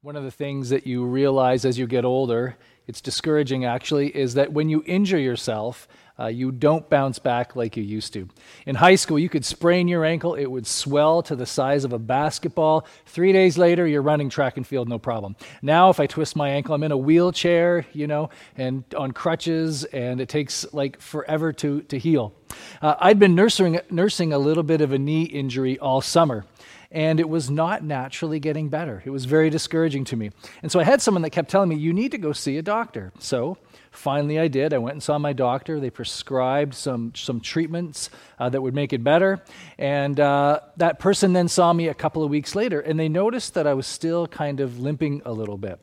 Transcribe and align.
One 0.00 0.14
of 0.14 0.22
the 0.22 0.30
things 0.30 0.68
that 0.68 0.86
you 0.86 1.04
realize 1.04 1.64
as 1.64 1.76
you 1.76 1.88
get 1.88 2.04
older, 2.04 2.56
it's 2.86 3.00
discouraging 3.00 3.64
actually, 3.64 4.16
is 4.16 4.34
that 4.34 4.52
when 4.52 4.68
you 4.68 4.84
injure 4.86 5.18
yourself, 5.18 5.88
uh, 6.20 6.26
you 6.26 6.52
don't 6.52 6.88
bounce 6.88 7.18
back 7.18 7.56
like 7.56 7.76
you 7.76 7.82
used 7.82 8.12
to. 8.12 8.28
In 8.64 8.76
high 8.76 8.94
school, 8.94 9.18
you 9.18 9.28
could 9.28 9.44
sprain 9.44 9.88
your 9.88 10.04
ankle, 10.04 10.36
it 10.36 10.46
would 10.46 10.68
swell 10.68 11.20
to 11.24 11.34
the 11.34 11.46
size 11.46 11.82
of 11.82 11.92
a 11.92 11.98
basketball. 11.98 12.86
Three 13.06 13.32
days 13.32 13.58
later, 13.58 13.88
you're 13.88 14.00
running 14.00 14.30
track 14.30 14.56
and 14.56 14.64
field, 14.64 14.88
no 14.88 15.00
problem. 15.00 15.34
Now, 15.62 15.90
if 15.90 15.98
I 15.98 16.06
twist 16.06 16.36
my 16.36 16.48
ankle, 16.48 16.76
I'm 16.76 16.84
in 16.84 16.92
a 16.92 16.96
wheelchair, 16.96 17.84
you 17.92 18.06
know, 18.06 18.30
and 18.56 18.84
on 18.96 19.10
crutches, 19.10 19.82
and 19.82 20.20
it 20.20 20.28
takes 20.28 20.64
like 20.72 21.00
forever 21.00 21.52
to, 21.54 21.82
to 21.82 21.98
heal. 21.98 22.32
Uh, 22.80 22.94
I'd 23.00 23.18
been 23.18 23.34
nursing, 23.34 23.80
nursing 23.90 24.32
a 24.32 24.38
little 24.38 24.62
bit 24.62 24.80
of 24.80 24.92
a 24.92 24.98
knee 24.98 25.24
injury 25.24 25.76
all 25.76 26.00
summer 26.00 26.44
and 26.90 27.20
it 27.20 27.28
was 27.28 27.50
not 27.50 27.84
naturally 27.84 28.40
getting 28.40 28.68
better. 28.68 29.02
It 29.04 29.10
was 29.10 29.26
very 29.26 29.50
discouraging 29.50 30.04
to 30.06 30.16
me. 30.16 30.30
And 30.62 30.72
so 30.72 30.80
I 30.80 30.84
had 30.84 31.02
someone 31.02 31.22
that 31.22 31.30
kept 31.30 31.50
telling 31.50 31.68
me, 31.68 31.76
You 31.76 31.92
need 31.92 32.12
to 32.12 32.18
go 32.18 32.32
see 32.32 32.56
a 32.56 32.62
doctor. 32.62 33.12
So 33.18 33.58
finally 33.90 34.38
I 34.38 34.48
did. 34.48 34.72
I 34.72 34.78
went 34.78 34.94
and 34.94 35.02
saw 35.02 35.18
my 35.18 35.32
doctor. 35.32 35.80
They 35.80 35.90
prescribed 35.90 36.74
some, 36.74 37.12
some 37.14 37.40
treatments 37.40 38.10
uh, 38.38 38.48
that 38.48 38.62
would 38.62 38.74
make 38.74 38.92
it 38.92 39.04
better. 39.04 39.42
And 39.76 40.18
uh, 40.18 40.60
that 40.78 40.98
person 40.98 41.32
then 41.32 41.48
saw 41.48 41.72
me 41.72 41.88
a 41.88 41.94
couple 41.94 42.24
of 42.24 42.30
weeks 42.30 42.54
later, 42.54 42.80
and 42.80 42.98
they 42.98 43.08
noticed 43.08 43.54
that 43.54 43.66
I 43.66 43.74
was 43.74 43.86
still 43.86 44.26
kind 44.26 44.60
of 44.60 44.78
limping 44.78 45.22
a 45.24 45.32
little 45.32 45.58
bit. 45.58 45.80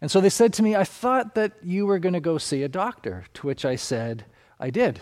And 0.00 0.10
so 0.10 0.20
they 0.20 0.30
said 0.30 0.52
to 0.54 0.62
me, 0.62 0.74
I 0.74 0.84
thought 0.84 1.34
that 1.34 1.52
you 1.62 1.86
were 1.86 1.98
going 1.98 2.14
to 2.14 2.20
go 2.20 2.38
see 2.38 2.62
a 2.62 2.68
doctor. 2.68 3.24
To 3.34 3.46
which 3.46 3.64
I 3.64 3.76
said, 3.76 4.24
I 4.58 4.70
did. 4.70 5.00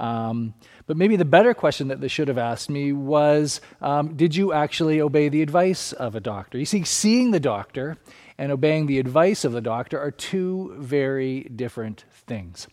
Um, 0.00 0.54
but 0.86 0.96
maybe 0.96 1.16
the 1.16 1.24
better 1.24 1.52
question 1.54 1.88
that 1.88 2.00
they 2.00 2.08
should 2.08 2.28
have 2.28 2.38
asked 2.38 2.70
me 2.70 2.92
was 2.92 3.60
um, 3.80 4.16
Did 4.16 4.34
you 4.34 4.52
actually 4.52 5.00
obey 5.00 5.28
the 5.28 5.42
advice 5.42 5.92
of 5.92 6.14
a 6.14 6.20
doctor? 6.20 6.58
You 6.58 6.64
see, 6.64 6.84
seeing 6.84 7.30
the 7.30 7.40
doctor 7.40 7.98
and 8.38 8.50
obeying 8.50 8.86
the 8.86 8.98
advice 8.98 9.44
of 9.44 9.52
the 9.52 9.60
doctor 9.60 10.00
are 10.00 10.10
two 10.10 10.74
very 10.78 11.42
different 11.42 12.06
things. 12.10 12.66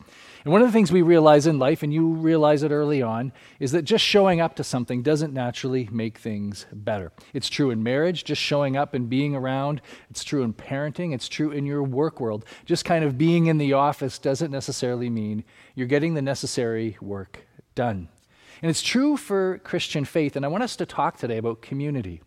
And 0.43 0.51
one 0.51 0.61
of 0.61 0.67
the 0.67 0.71
things 0.71 0.91
we 0.91 1.01
realize 1.01 1.47
in 1.47 1.59
life, 1.59 1.83
and 1.83 1.93
you 1.93 2.09
realize 2.09 2.63
it 2.63 2.71
early 2.71 3.01
on, 3.01 3.33
is 3.59 3.71
that 3.71 3.83
just 3.83 4.03
showing 4.03 4.39
up 4.39 4.55
to 4.55 4.63
something 4.63 5.01
doesn't 5.01 5.33
naturally 5.33 5.89
make 5.91 6.17
things 6.17 6.65
better. 6.71 7.11
It's 7.33 7.49
true 7.49 7.71
in 7.71 7.83
marriage, 7.83 8.23
just 8.23 8.41
showing 8.41 8.77
up 8.77 8.93
and 8.93 9.09
being 9.09 9.35
around. 9.35 9.81
It's 10.09 10.23
true 10.23 10.43
in 10.43 10.53
parenting. 10.53 11.13
It's 11.13 11.27
true 11.27 11.51
in 11.51 11.65
your 11.65 11.83
work 11.83 12.19
world. 12.19 12.45
Just 12.65 12.85
kind 12.85 13.03
of 13.03 13.17
being 13.17 13.47
in 13.47 13.57
the 13.57 13.73
office 13.73 14.19
doesn't 14.19 14.51
necessarily 14.51 15.09
mean 15.09 15.43
you're 15.75 15.87
getting 15.87 16.13
the 16.13 16.21
necessary 16.21 16.97
work 17.01 17.45
done. 17.75 18.09
And 18.61 18.69
it's 18.69 18.81
true 18.81 19.17
for 19.17 19.59
Christian 19.59 20.05
faith. 20.05 20.35
And 20.35 20.45
I 20.45 20.47
want 20.47 20.63
us 20.63 20.75
to 20.77 20.85
talk 20.85 21.17
today 21.17 21.37
about 21.37 21.61
community. 21.61 22.21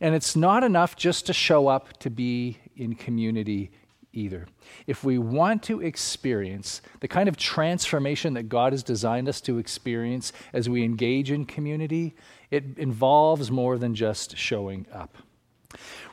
And 0.00 0.14
it's 0.14 0.34
not 0.34 0.64
enough 0.64 0.96
just 0.96 1.26
to 1.26 1.32
show 1.32 1.68
up 1.68 1.98
to 1.98 2.10
be 2.10 2.58
in 2.76 2.94
community 2.94 3.70
either. 4.12 4.46
If 4.86 5.04
we 5.04 5.18
want 5.18 5.62
to 5.64 5.80
experience 5.80 6.82
the 7.00 7.08
kind 7.08 7.28
of 7.28 7.36
transformation 7.36 8.34
that 8.34 8.48
God 8.48 8.72
has 8.72 8.82
designed 8.82 9.28
us 9.28 9.40
to 9.42 9.58
experience 9.58 10.32
as 10.52 10.68
we 10.68 10.84
engage 10.84 11.30
in 11.30 11.44
community, 11.44 12.14
it 12.50 12.78
involves 12.78 13.50
more 13.50 13.78
than 13.78 13.94
just 13.94 14.36
showing 14.36 14.86
up. 14.92 15.16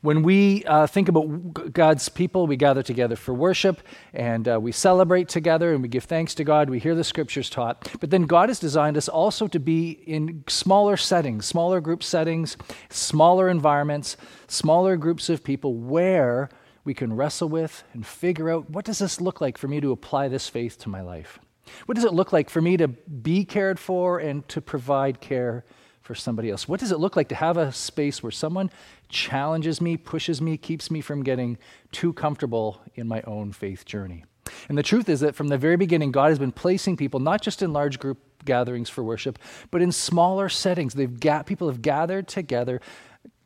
When 0.02 0.23
we 0.23 0.64
uh, 0.66 0.88
think 0.88 1.09
about 1.09 1.73
God's 1.73 2.08
people, 2.08 2.47
we 2.47 2.55
gather 2.55 2.81
together 2.81 3.16
for 3.16 3.33
worship 3.33 3.81
and 4.14 4.47
uh, 4.47 4.59
we 4.59 4.72
celebrate 4.72 5.27
together 5.27 5.73
and 5.73 5.81
we 5.81 5.89
give 5.89 6.05
thanks 6.05 6.33
to 6.36 6.44
God. 6.44 6.70
We 6.70 6.80
hear 6.80 6.95
the 6.95 7.03
scriptures 7.03 7.50
taught. 7.50 7.89
But 8.00 8.09
then 8.09 8.23
God 8.23 8.50
has 8.50 8.59
designed 8.59 8.97
us 8.97 9.09
also 9.09 9.47
to 9.47 9.59
be 9.59 9.92
in 9.92 10.44
smaller 10.47 10.95
settings, 10.95 11.45
smaller 11.45 11.81
group 11.81 12.03
settings, 12.03 12.55
smaller 12.89 13.50
environments, 13.50 14.16
smaller 14.47 14.95
groups 14.95 15.30
of 15.30 15.44
people 15.44 15.75
where 15.75 16.50
we 16.90 16.95
can 16.95 17.16
wrestle 17.16 17.48
with 17.48 17.84
and 17.94 18.04
figure 18.04 18.50
out 18.50 18.68
what 18.72 18.84
does 18.84 18.98
this 18.98 19.22
look 19.22 19.40
like 19.40 19.59
for 19.59 19.68
me 19.68 19.80
to 19.80 19.92
apply 19.92 20.28
this 20.28 20.50
faith 20.50 20.76
to 20.80 20.90
my 20.90 21.02
life? 21.02 21.38
What 21.86 21.94
does 21.94 22.04
it 22.04 22.16
look 22.16 22.34
like 22.34 22.50
for 22.50 22.64
me 22.64 22.78
to 22.78 22.88
be 22.88 23.45
cared 23.45 23.80
for 23.80 24.17
and 24.17 24.48
to 24.50 24.60
provide 24.60 25.22
care 25.22 25.64
for 26.02 26.16
somebody 26.16 26.49
else? 26.49 26.67
What 26.67 26.80
does 26.80 26.92
it 26.92 26.98
look 26.98 27.16
like 27.16 27.30
to 27.30 27.36
have 27.36 27.58
a 27.58 27.72
space 27.72 28.23
where 28.23 28.32
someone 28.32 28.72
challenges 29.08 29.80
me, 29.82 29.98
pushes 29.98 30.42
me, 30.42 30.58
keeps 30.58 30.89
me 30.89 30.99
from 30.99 31.22
getting 31.22 31.60
too 31.92 32.11
comfortable 32.11 32.82
in 32.95 33.08
my 33.08 33.22
own 33.28 33.52
faith 33.52 33.86
journey? 33.86 34.26
And 34.67 34.76
the 34.76 34.82
truth 34.82 35.08
is 35.10 35.20
that 35.20 35.36
from 35.36 35.49
the 35.49 35.60
very 35.60 35.78
beginning, 35.78 36.11
God 36.11 36.30
has 36.30 36.39
been 36.39 36.52
placing 36.52 36.98
people 36.98 37.20
not 37.20 37.44
just 37.44 37.61
in 37.61 37.72
large 37.72 37.99
group 37.99 38.17
gatherings 38.45 38.89
for 38.89 39.04
worship, 39.04 39.38
but 39.70 39.83
in 39.83 39.92
smaller 39.92 40.49
settings. 40.49 40.95
They've 40.95 41.20
got, 41.20 41.45
people 41.45 41.67
have 41.67 41.83
gathered 41.83 42.28
together 42.28 42.82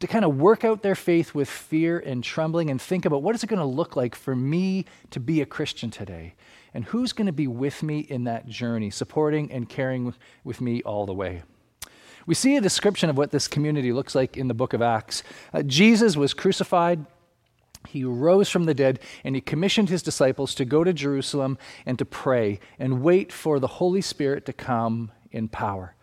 to 0.03 0.07
kind 0.07 0.25
of 0.25 0.35
work 0.35 0.65
out 0.65 0.81
their 0.81 0.95
faith 0.95 1.33
with 1.33 1.49
fear 1.49 1.97
and 1.97 2.25
trembling 2.25 2.69
and 2.69 2.81
think 2.81 3.05
about 3.05 3.23
what 3.23 3.35
is 3.35 3.41
it 3.41 3.47
going 3.47 3.57
to 3.57 3.65
look 3.65 3.95
like 3.95 4.15
for 4.15 4.35
me 4.35 4.83
to 5.11 5.17
be 5.17 5.39
a 5.39 5.45
Christian 5.45 5.89
today? 5.89 6.33
And 6.73 6.83
who's 6.83 7.13
going 7.13 7.27
to 7.27 7.31
be 7.31 7.47
with 7.47 7.81
me 7.81 7.99
in 7.99 8.25
that 8.25 8.45
journey, 8.45 8.89
supporting 8.89 9.49
and 9.49 9.69
caring 9.69 10.13
with 10.43 10.59
me 10.59 10.81
all 10.81 11.05
the 11.05 11.13
way? 11.13 11.43
We 12.25 12.35
see 12.35 12.57
a 12.57 12.61
description 12.61 13.09
of 13.09 13.17
what 13.17 13.31
this 13.31 13.47
community 13.47 13.93
looks 13.93 14.13
like 14.13 14.35
in 14.35 14.49
the 14.49 14.53
book 14.53 14.73
of 14.73 14.81
Acts. 14.81 15.23
Uh, 15.53 15.63
Jesus 15.63 16.17
was 16.17 16.33
crucified, 16.33 17.05
he 17.87 18.03
rose 18.03 18.49
from 18.49 18.65
the 18.65 18.73
dead, 18.73 18.99
and 19.23 19.35
he 19.35 19.41
commissioned 19.41 19.87
his 19.87 20.03
disciples 20.03 20.53
to 20.55 20.65
go 20.65 20.83
to 20.83 20.91
Jerusalem 20.91 21.57
and 21.85 21.97
to 21.97 22.03
pray 22.03 22.59
and 22.77 23.01
wait 23.01 23.31
for 23.31 23.57
the 23.57 23.67
Holy 23.67 24.01
Spirit 24.01 24.45
to 24.47 24.51
come 24.51 25.13
in 25.31 25.47
power. 25.47 25.95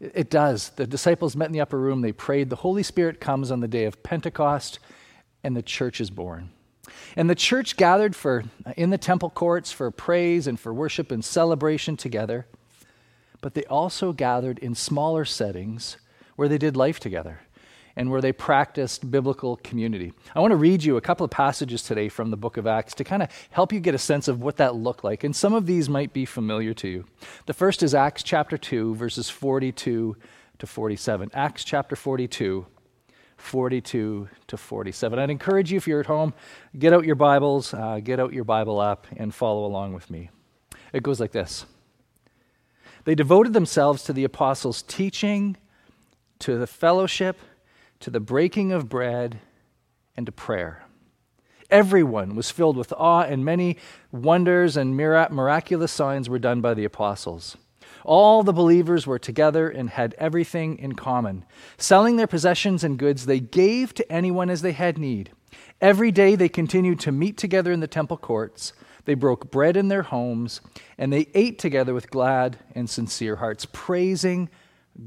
It 0.00 0.28
does. 0.30 0.70
The 0.70 0.86
disciples 0.86 1.36
met 1.36 1.46
in 1.46 1.52
the 1.52 1.60
upper 1.60 1.78
room, 1.78 2.02
they 2.02 2.12
prayed. 2.12 2.50
The 2.50 2.56
Holy 2.56 2.82
Spirit 2.82 3.20
comes 3.20 3.50
on 3.50 3.60
the 3.60 3.68
day 3.68 3.84
of 3.84 4.02
Pentecost, 4.02 4.78
and 5.42 5.56
the 5.56 5.62
church 5.62 6.00
is 6.00 6.10
born. 6.10 6.50
And 7.16 7.30
the 7.30 7.34
church 7.34 7.76
gathered 7.76 8.14
for 8.14 8.44
uh, 8.64 8.72
in 8.76 8.90
the 8.90 8.98
temple 8.98 9.30
courts 9.30 9.72
for 9.72 9.90
praise 9.90 10.46
and 10.46 10.60
for 10.60 10.72
worship 10.72 11.10
and 11.10 11.24
celebration 11.24 11.96
together. 11.96 12.46
But 13.40 13.54
they 13.54 13.64
also 13.64 14.12
gathered 14.12 14.58
in 14.58 14.74
smaller 14.74 15.24
settings 15.24 15.96
where 16.36 16.48
they 16.48 16.58
did 16.58 16.76
life 16.76 17.00
together 17.00 17.40
and 17.96 18.10
where 18.10 18.20
they 18.20 18.32
practiced 18.32 19.10
biblical 19.10 19.56
community. 19.56 20.12
I 20.34 20.40
want 20.40 20.52
to 20.52 20.56
read 20.56 20.84
you 20.84 20.96
a 20.96 21.00
couple 21.00 21.24
of 21.24 21.30
passages 21.30 21.82
today 21.82 22.08
from 22.10 22.30
the 22.30 22.36
book 22.36 22.58
of 22.58 22.66
Acts 22.66 22.94
to 22.94 23.04
kind 23.04 23.22
of 23.22 23.30
help 23.50 23.72
you 23.72 23.80
get 23.80 23.94
a 23.94 23.98
sense 23.98 24.28
of 24.28 24.42
what 24.42 24.58
that 24.58 24.74
looked 24.74 25.02
like. 25.02 25.24
And 25.24 25.34
some 25.34 25.54
of 25.54 25.66
these 25.66 25.88
might 25.88 26.12
be 26.12 26.26
familiar 26.26 26.74
to 26.74 26.88
you. 26.88 27.04
The 27.46 27.54
first 27.54 27.82
is 27.82 27.94
Acts 27.94 28.22
chapter 28.22 28.58
2, 28.58 28.94
verses 28.94 29.30
42 29.30 30.16
to 30.58 30.66
47. 30.66 31.30
Acts 31.32 31.64
chapter 31.64 31.96
42. 31.96 32.66
42 33.38 34.28
to 34.46 34.56
47. 34.56 35.18
I'd 35.18 35.30
encourage 35.30 35.70
you, 35.70 35.76
if 35.76 35.86
you're 35.86 36.00
at 36.00 36.06
home, 36.06 36.32
get 36.78 36.92
out 36.92 37.04
your 37.04 37.16
Bibles, 37.16 37.74
uh, 37.74 38.00
get 38.02 38.18
out 38.18 38.32
your 38.32 38.44
Bible 38.44 38.82
app, 38.82 39.06
and 39.16 39.34
follow 39.34 39.66
along 39.66 39.92
with 39.92 40.10
me. 40.10 40.30
It 40.92 41.02
goes 41.02 41.20
like 41.20 41.32
this 41.32 41.66
They 43.04 43.14
devoted 43.14 43.52
themselves 43.52 44.04
to 44.04 44.12
the 44.12 44.24
apostles' 44.24 44.82
teaching, 44.82 45.58
to 46.40 46.56
the 46.56 46.66
fellowship, 46.66 47.38
to 48.00 48.10
the 48.10 48.20
breaking 48.20 48.72
of 48.72 48.88
bread, 48.88 49.40
and 50.16 50.26
to 50.26 50.32
prayer. 50.32 50.84
Everyone 51.70 52.36
was 52.36 52.50
filled 52.50 52.76
with 52.76 52.92
awe, 52.92 53.22
and 53.22 53.44
many 53.44 53.76
wonders 54.12 54.76
and 54.76 54.96
miraculous 54.96 55.92
signs 55.92 56.28
were 56.28 56.38
done 56.38 56.60
by 56.60 56.74
the 56.74 56.84
apostles. 56.84 57.56
All 58.04 58.44
the 58.44 58.52
believers 58.52 59.06
were 59.06 59.18
together 59.18 59.68
and 59.68 59.90
had 59.90 60.14
everything 60.16 60.78
in 60.78 60.94
common. 60.94 61.44
Selling 61.76 62.16
their 62.16 62.28
possessions 62.28 62.84
and 62.84 62.98
goods, 62.98 63.26
they 63.26 63.40
gave 63.40 63.94
to 63.94 64.12
anyone 64.12 64.48
as 64.48 64.62
they 64.62 64.72
had 64.72 64.96
need. 64.96 65.32
Every 65.80 66.12
day 66.12 66.36
they 66.36 66.48
continued 66.48 67.00
to 67.00 67.12
meet 67.12 67.36
together 67.36 67.72
in 67.72 67.80
the 67.80 67.88
temple 67.88 68.16
courts. 68.16 68.72
They 69.04 69.14
broke 69.14 69.50
bread 69.50 69.76
in 69.76 69.88
their 69.88 70.02
homes, 70.02 70.60
and 70.96 71.12
they 71.12 71.26
ate 71.34 71.58
together 71.58 71.94
with 71.94 72.10
glad 72.10 72.58
and 72.74 72.88
sincere 72.88 73.36
hearts, 73.36 73.66
praising 73.72 74.48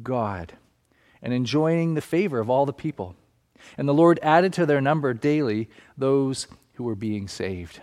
God 0.04 0.54
and 1.22 1.34
enjoying 1.34 1.94
the 1.94 2.02
favor 2.02 2.40
of 2.40 2.50
all 2.50 2.66
the 2.66 2.74
people. 2.74 3.16
And 3.78 3.88
the 3.88 3.94
Lord 3.94 4.20
added 4.24 4.54
to 4.54 4.66
their 4.66 4.82
number 4.82 5.14
daily 5.14 5.70
those 5.98 6.48
who 6.74 6.84
were 6.84 6.96
being 6.96 7.28
saved. 7.28 7.82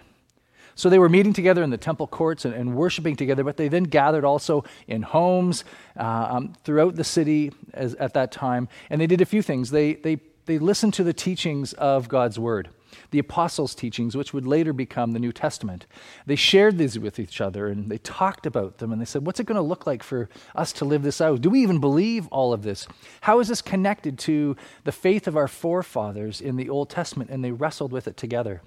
So 0.74 0.90
they 0.90 0.98
were 0.98 1.08
meeting 1.08 1.32
together 1.32 1.62
in 1.62 1.70
the 1.70 1.78
temple 1.78 2.06
courts 2.06 2.44
and, 2.44 2.54
and 2.54 2.76
worshiping 2.76 3.16
together, 3.16 3.42
but 3.44 3.56
they 3.56 3.68
then 3.68 3.84
gathered 3.84 4.24
also 4.24 4.64
in 4.86 5.02
homes 5.02 5.64
uh, 5.98 6.28
um, 6.30 6.54
throughout 6.64 6.96
the 6.96 7.04
city 7.04 7.52
as, 7.72 7.94
at 7.94 8.12
that 8.14 8.30
time. 8.30 8.68
And 8.90 9.00
they 9.00 9.06
did 9.06 9.22
a 9.22 9.26
few 9.26 9.40
things. 9.40 9.70
They, 9.70 9.94
they, 9.94 10.18
they 10.44 10.58
listened 10.58 10.92
to 10.94 11.04
the 11.04 11.14
teachings 11.14 11.72
of 11.74 12.08
God's 12.08 12.38
word 12.38 12.68
the 13.10 13.18
apostles' 13.18 13.74
teachings, 13.74 14.16
which 14.16 14.32
would 14.32 14.46
later 14.46 14.72
become 14.72 15.12
the 15.12 15.18
New 15.18 15.32
Testament. 15.32 15.86
They 16.26 16.36
shared 16.36 16.78
these 16.78 16.98
with 16.98 17.18
each 17.18 17.40
other 17.40 17.68
and 17.68 17.90
they 17.90 17.98
talked 17.98 18.46
about 18.46 18.78
them 18.78 18.92
and 18.92 19.00
they 19.00 19.06
said, 19.06 19.26
What's 19.26 19.40
it 19.40 19.46
going 19.46 19.56
to 19.56 19.62
look 19.62 19.86
like 19.86 20.02
for 20.02 20.28
us 20.54 20.72
to 20.74 20.84
live 20.84 21.02
this 21.02 21.20
out? 21.20 21.40
Do 21.40 21.50
we 21.50 21.62
even 21.62 21.80
believe 21.80 22.26
all 22.28 22.52
of 22.52 22.62
this? 22.62 22.86
How 23.22 23.40
is 23.40 23.48
this 23.48 23.62
connected 23.62 24.18
to 24.20 24.56
the 24.84 24.92
faith 24.92 25.26
of 25.26 25.36
our 25.36 25.48
forefathers 25.48 26.40
in 26.40 26.56
the 26.56 26.68
Old 26.68 26.90
Testament? 26.90 27.30
And 27.30 27.44
they 27.44 27.52
wrestled 27.52 27.92
with 27.92 28.08
it 28.08 28.16
together. 28.16 28.62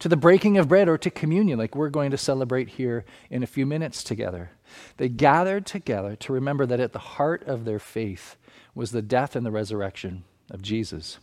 To 0.00 0.08
the 0.08 0.16
breaking 0.16 0.58
of 0.58 0.68
bread 0.68 0.88
or 0.88 0.98
to 0.98 1.10
communion, 1.10 1.58
like 1.58 1.74
we're 1.74 1.88
going 1.88 2.10
to 2.10 2.18
celebrate 2.18 2.70
here 2.70 3.04
in 3.30 3.42
a 3.42 3.46
few 3.46 3.66
minutes 3.66 4.04
together. 4.04 4.50
They 4.96 5.08
gathered 5.08 5.66
together 5.66 6.16
to 6.16 6.32
remember 6.32 6.66
that 6.66 6.80
at 6.80 6.92
the 6.92 6.98
heart 6.98 7.42
of 7.44 7.64
their 7.64 7.78
faith 7.78 8.36
was 8.74 8.90
the 8.90 9.02
death 9.02 9.34
and 9.34 9.46
the 9.46 9.50
resurrection 9.50 10.24
of 10.50 10.62
Jesus. 10.62 11.18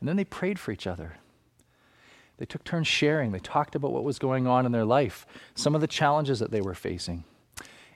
And 0.00 0.08
then 0.08 0.16
they 0.16 0.24
prayed 0.24 0.58
for 0.58 0.72
each 0.72 0.86
other. 0.86 1.16
They 2.38 2.46
took 2.46 2.64
turns 2.64 2.86
sharing. 2.86 3.32
They 3.32 3.38
talked 3.38 3.74
about 3.74 3.92
what 3.92 4.04
was 4.04 4.18
going 4.18 4.46
on 4.46 4.66
in 4.66 4.72
their 4.72 4.84
life, 4.84 5.26
some 5.54 5.74
of 5.74 5.80
the 5.80 5.86
challenges 5.86 6.38
that 6.38 6.50
they 6.50 6.60
were 6.60 6.74
facing. 6.74 7.24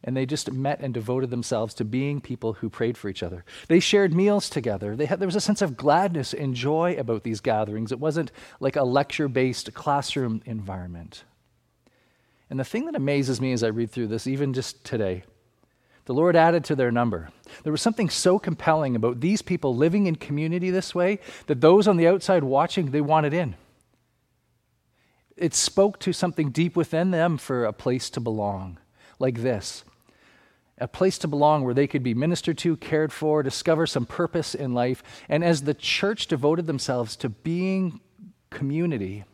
And 0.03 0.17
they 0.17 0.25
just 0.25 0.51
met 0.51 0.81
and 0.81 0.95
devoted 0.95 1.29
themselves 1.29 1.75
to 1.75 1.85
being 1.85 2.23
people 2.23 2.55
who 2.55 2.71
prayed 2.71 2.97
for 2.97 3.11
each 3.11 3.23
other. 3.23 3.45
They 3.69 3.81
shared 3.81 4.15
meals 4.15 4.49
together. 4.49 4.97
Had, 4.97 5.21
there 5.21 5.29
was 5.29 5.37
a 5.37 5.43
sense 5.43 5.61
of 5.61 5.77
gladness 5.77 6.33
and 6.33 6.55
joy 6.55 6.97
about 6.99 7.23
these 7.23 7.41
gatherings. 7.41 7.93
It 7.93 8.01
wasn't 8.01 8.33
like 8.61 8.77
a 8.77 8.83
lecture 8.83 9.29
based 9.29 9.75
classroom 9.75 10.41
environment. 10.47 11.25
And 12.49 12.59
the 12.59 12.65
thing 12.65 12.87
that 12.87 12.97
amazes 12.97 13.43
me 13.43 13.53
as 13.53 13.63
I 13.63 13.69
read 13.69 13.91
through 13.91 14.07
this, 14.07 14.27
even 14.27 14.55
just 14.55 14.85
today, 14.85 15.23
the 16.07 16.15
Lord 16.15 16.35
added 16.35 16.65
to 16.65 16.75
their 16.75 16.91
number. 16.91 17.29
There 17.63 17.71
was 17.71 17.83
something 17.83 18.09
so 18.09 18.39
compelling 18.39 18.97
about 18.97 19.21
these 19.21 19.43
people 19.43 19.77
living 19.77 20.07
in 20.07 20.17
community 20.17 20.71
this 20.71 20.95
way 20.95 21.21
that 21.47 21.61
those 21.61 21.87
on 21.87 21.99
the 21.99 22.09
outside 22.09 22.43
watching, 22.43 22.91
they 22.91 23.03
wanted 23.03 23.35
in 23.35 23.55
it 25.41 25.55
spoke 25.55 25.99
to 26.01 26.13
something 26.13 26.51
deep 26.51 26.77
within 26.77 27.11
them 27.11 27.39
for 27.39 27.65
a 27.65 27.73
place 27.73 28.11
to 28.11 28.21
belong, 28.21 28.79
like 29.19 29.43
this 29.43 29.85
a 30.81 30.89
place 30.89 31.19
to 31.19 31.29
belong 31.29 31.63
where 31.63 31.75
they 31.75 31.87
could 31.87 32.03
be 32.03 32.15
ministered 32.15 32.57
to, 32.57 32.77
cared 32.77 33.13
for, 33.13 33.43
discover 33.43 33.87
some 33.87 34.07
purpose 34.07 34.55
in 34.55 34.73
life. 34.73 35.03
And 35.29 35.45
as 35.45 35.63
the 35.63 35.75
church 35.75 36.27
devoted 36.27 36.67
themselves 36.67 37.17
to 37.17 37.29
being 37.29 38.01
community, 38.49 39.25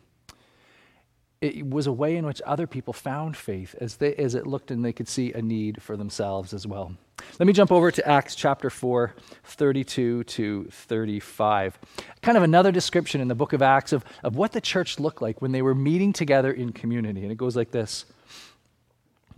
it 1.39 1.69
was 1.69 1.87
a 1.87 1.91
way 1.93 2.17
in 2.17 2.25
which 2.25 2.41
other 2.45 2.67
people 2.67 2.91
found 2.93 3.37
faith 3.37 3.75
as, 3.79 3.95
they, 3.95 4.13
as 4.15 4.35
it 4.35 4.45
looked 4.45 4.71
and 4.71 4.83
they 4.83 4.91
could 4.91 5.07
see 5.07 5.31
a 5.31 5.41
need 5.41 5.81
for 5.81 5.95
themselves 5.95 6.53
as 6.53 6.67
well. 6.67 6.97
Let 7.39 7.45
me 7.45 7.53
jump 7.53 7.71
over 7.71 7.91
to 7.91 8.07
Acts 8.07 8.35
chapter 8.35 8.69
4, 8.69 9.13
32 9.43 10.23
to 10.23 10.63
35. 10.71 11.77
Kind 12.21 12.37
of 12.37 12.43
another 12.43 12.71
description 12.71 13.21
in 13.21 13.27
the 13.27 13.35
book 13.35 13.53
of 13.53 13.61
Acts 13.61 13.93
of, 13.93 14.03
of 14.23 14.35
what 14.35 14.53
the 14.53 14.61
church 14.61 14.99
looked 14.99 15.21
like 15.21 15.41
when 15.41 15.51
they 15.51 15.61
were 15.61 15.75
meeting 15.75 16.13
together 16.13 16.51
in 16.51 16.73
community. 16.73 17.21
And 17.21 17.31
it 17.31 17.37
goes 17.37 17.55
like 17.55 17.71
this 17.71 18.05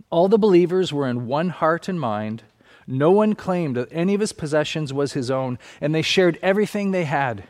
All 0.08 0.28
the 0.28 0.38
believers 0.38 0.92
were 0.92 1.08
in 1.08 1.26
one 1.26 1.50
heart 1.50 1.88
and 1.88 2.00
mind. 2.00 2.42
No 2.86 3.10
one 3.10 3.34
claimed 3.34 3.76
that 3.76 3.88
any 3.92 4.14
of 4.14 4.20
his 4.20 4.32
possessions 4.32 4.92
was 4.92 5.12
his 5.12 5.30
own, 5.30 5.58
and 5.80 5.94
they 5.94 6.02
shared 6.02 6.38
everything 6.42 6.90
they 6.90 7.04
had. 7.04 7.44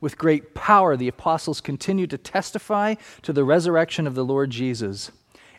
With 0.00 0.16
great 0.16 0.54
power, 0.54 0.96
the 0.96 1.08
apostles 1.08 1.60
continued 1.60 2.10
to 2.10 2.18
testify 2.18 2.94
to 3.22 3.32
the 3.32 3.44
resurrection 3.44 4.06
of 4.06 4.14
the 4.14 4.24
Lord 4.24 4.50
Jesus, 4.50 5.10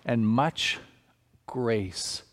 and 0.06 0.26
much 0.26 0.80
grace 1.46 2.24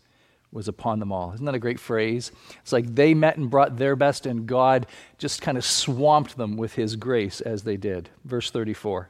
was 0.55 0.69
upon 0.69 0.99
them 0.99 1.11
all. 1.11 1.33
Isn't 1.33 1.45
that 1.45 1.53
a 1.53 1.59
great 1.59 1.81
phrase? 1.81 2.31
It's 2.61 2.71
like 2.71 2.95
they 2.95 3.13
met 3.13 3.35
and 3.35 3.49
brought 3.49 3.75
their 3.75 3.97
best, 3.97 4.25
and 4.25 4.47
God 4.47 4.87
just 5.17 5.41
kind 5.41 5.57
of 5.57 5.65
swamped 5.65 6.37
them 6.37 6.55
with 6.55 6.75
his 6.75 6.95
grace 6.95 7.41
as 7.41 7.63
they 7.63 7.75
did. 7.75 8.09
Verse 8.23 8.49
34 8.49 9.09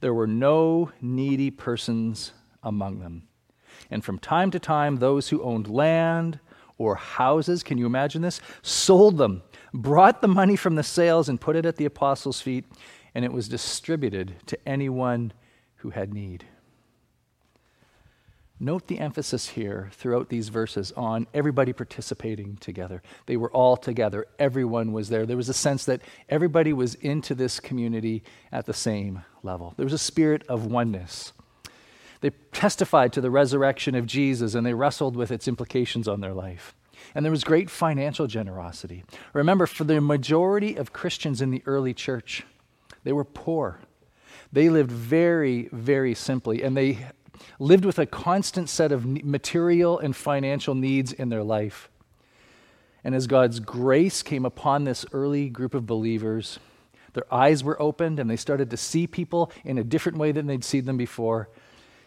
There 0.00 0.12
were 0.12 0.26
no 0.26 0.90
needy 1.00 1.52
persons 1.52 2.32
among 2.62 2.98
them. 2.98 3.28
And 3.88 4.04
from 4.04 4.18
time 4.18 4.50
to 4.50 4.58
time, 4.58 4.96
those 4.96 5.28
who 5.28 5.42
owned 5.42 5.68
land 5.68 6.40
or 6.76 6.96
houses, 6.96 7.62
can 7.62 7.78
you 7.78 7.86
imagine 7.86 8.22
this? 8.22 8.40
Sold 8.62 9.16
them, 9.16 9.42
brought 9.72 10.20
the 10.20 10.28
money 10.28 10.56
from 10.56 10.74
the 10.74 10.82
sales, 10.82 11.28
and 11.28 11.40
put 11.40 11.54
it 11.54 11.64
at 11.64 11.76
the 11.76 11.84
apostles' 11.84 12.40
feet, 12.40 12.64
and 13.14 13.24
it 13.24 13.32
was 13.32 13.48
distributed 13.48 14.34
to 14.46 14.58
anyone 14.68 15.32
who 15.76 15.90
had 15.90 16.12
need. 16.12 16.44
Note 18.60 18.86
the 18.86 19.00
emphasis 19.00 19.48
here 19.48 19.90
throughout 19.92 20.28
these 20.28 20.48
verses 20.48 20.92
on 20.96 21.26
everybody 21.34 21.72
participating 21.72 22.56
together. 22.56 23.02
They 23.26 23.36
were 23.36 23.50
all 23.50 23.76
together, 23.76 24.26
everyone 24.38 24.92
was 24.92 25.08
there. 25.08 25.26
There 25.26 25.36
was 25.36 25.48
a 25.48 25.54
sense 25.54 25.84
that 25.86 26.02
everybody 26.28 26.72
was 26.72 26.94
into 26.96 27.34
this 27.34 27.58
community 27.58 28.22
at 28.52 28.66
the 28.66 28.72
same 28.72 29.24
level. 29.42 29.74
There 29.76 29.84
was 29.84 29.92
a 29.92 29.98
spirit 29.98 30.44
of 30.48 30.66
oneness. 30.66 31.32
They 32.20 32.30
testified 32.52 33.12
to 33.14 33.20
the 33.20 33.30
resurrection 33.30 33.96
of 33.96 34.06
Jesus 34.06 34.54
and 34.54 34.64
they 34.64 34.72
wrestled 34.72 35.16
with 35.16 35.32
its 35.32 35.48
implications 35.48 36.06
on 36.06 36.20
their 36.20 36.32
life. 36.32 36.74
And 37.14 37.24
there 37.24 37.32
was 37.32 37.44
great 37.44 37.68
financial 37.68 38.28
generosity. 38.28 39.04
Remember, 39.32 39.66
for 39.66 39.84
the 39.84 40.00
majority 40.00 40.76
of 40.76 40.92
Christians 40.92 41.42
in 41.42 41.50
the 41.50 41.62
early 41.66 41.92
church, 41.92 42.46
they 43.02 43.12
were 43.12 43.24
poor. 43.24 43.80
They 44.52 44.68
lived 44.68 44.92
very, 44.92 45.68
very 45.72 46.14
simply, 46.14 46.62
and 46.62 46.76
they 46.76 47.08
lived 47.58 47.84
with 47.84 47.98
a 47.98 48.06
constant 48.06 48.68
set 48.68 48.92
of 48.92 49.06
material 49.06 49.98
and 49.98 50.14
financial 50.14 50.74
needs 50.74 51.12
in 51.12 51.28
their 51.28 51.42
life. 51.42 51.88
And 53.02 53.14
as 53.14 53.26
God's 53.26 53.60
grace 53.60 54.22
came 54.22 54.44
upon 54.44 54.84
this 54.84 55.04
early 55.12 55.48
group 55.48 55.74
of 55.74 55.86
believers, 55.86 56.58
their 57.12 57.32
eyes 57.32 57.62
were 57.62 57.80
opened 57.80 58.18
and 58.18 58.28
they 58.28 58.36
started 58.36 58.70
to 58.70 58.76
see 58.76 59.06
people 59.06 59.52
in 59.64 59.78
a 59.78 59.84
different 59.84 60.18
way 60.18 60.32
than 60.32 60.46
they'd 60.46 60.64
seen 60.64 60.84
them 60.84 60.96
before. 60.96 61.48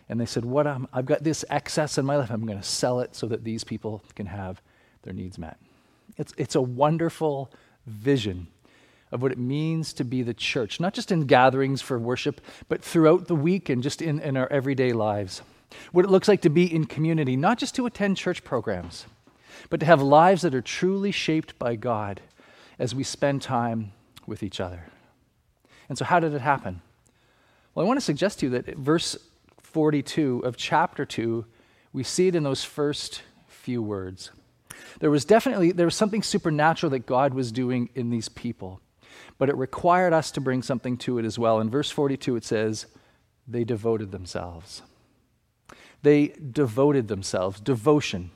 And 0.09 0.19
they 0.19 0.25
said, 0.25 0.45
What 0.45 0.67
I'm, 0.67 0.87
I've 0.93 1.05
got 1.05 1.23
this 1.23 1.45
excess 1.49 1.97
in 1.97 2.05
my 2.05 2.15
life, 2.15 2.29
I'm 2.29 2.45
going 2.45 2.59
to 2.59 2.63
sell 2.63 2.99
it 2.99 3.15
so 3.15 3.27
that 3.27 3.43
these 3.43 3.63
people 3.63 4.03
can 4.15 4.25
have 4.25 4.61
their 5.03 5.13
needs 5.13 5.37
met. 5.37 5.57
It's, 6.17 6.33
it's 6.37 6.55
a 6.55 6.61
wonderful 6.61 7.51
vision 7.85 8.47
of 9.11 9.21
what 9.21 9.31
it 9.31 9.37
means 9.37 9.93
to 9.93 10.03
be 10.03 10.21
the 10.21 10.33
church, 10.33 10.79
not 10.79 10.93
just 10.93 11.11
in 11.11 11.25
gatherings 11.25 11.81
for 11.81 11.97
worship, 11.97 12.41
but 12.67 12.83
throughout 12.83 13.27
the 13.27 13.35
week 13.35 13.69
and 13.69 13.81
just 13.81 14.01
in, 14.01 14.19
in 14.19 14.35
our 14.35 14.51
everyday 14.51 14.91
lives. 14.91 15.41
What 15.91 16.05
it 16.05 16.11
looks 16.11 16.27
like 16.27 16.41
to 16.41 16.49
be 16.49 16.73
in 16.73 16.85
community, 16.85 17.35
not 17.35 17.57
just 17.57 17.75
to 17.75 17.85
attend 17.85 18.17
church 18.17 18.43
programs, 18.43 19.05
but 19.69 19.79
to 19.79 19.85
have 19.85 20.01
lives 20.01 20.41
that 20.41 20.55
are 20.55 20.61
truly 20.61 21.11
shaped 21.11 21.57
by 21.57 21.75
God 21.75 22.21
as 22.79 22.93
we 22.93 23.03
spend 23.03 23.41
time 23.41 23.91
with 24.25 24.43
each 24.43 24.59
other. 24.59 24.85
And 25.89 25.97
so, 25.97 26.05
how 26.05 26.19
did 26.19 26.33
it 26.33 26.41
happen? 26.41 26.81
Well, 27.73 27.85
I 27.85 27.87
want 27.87 27.97
to 27.97 28.05
suggest 28.05 28.39
to 28.39 28.47
you 28.47 28.49
that 28.51 28.75
verse 28.75 29.17
42 29.61 30.41
of 30.43 30.57
chapter 30.57 31.05
2, 31.05 31.45
we 31.93 32.03
see 32.03 32.27
it 32.27 32.35
in 32.35 32.43
those 32.43 32.63
first 32.63 33.23
few 33.47 33.81
words. 33.81 34.31
There 34.99 35.11
was 35.11 35.25
definitely 35.25 35.71
there 35.71 35.85
was 35.85 35.95
something 35.95 36.23
supernatural 36.23 36.89
that 36.91 37.05
God 37.05 37.33
was 37.33 37.51
doing 37.51 37.89
in 37.95 38.09
these 38.09 38.29
people 38.29 38.81
but 39.37 39.49
it 39.49 39.55
required 39.55 40.13
us 40.13 40.31
to 40.31 40.41
bring 40.41 40.61
something 40.61 40.97
to 40.97 41.17
it 41.17 41.25
as 41.25 41.37
well. 41.37 41.59
In 41.59 41.69
verse 41.69 41.89
42, 41.89 42.35
it 42.35 42.45
says, 42.45 42.85
They 43.47 43.63
devoted 43.63 44.11
themselves. 44.11 44.81
They 46.03 46.27
devoted 46.51 47.07
themselves. 47.07 47.59
Devotion. 47.59 48.31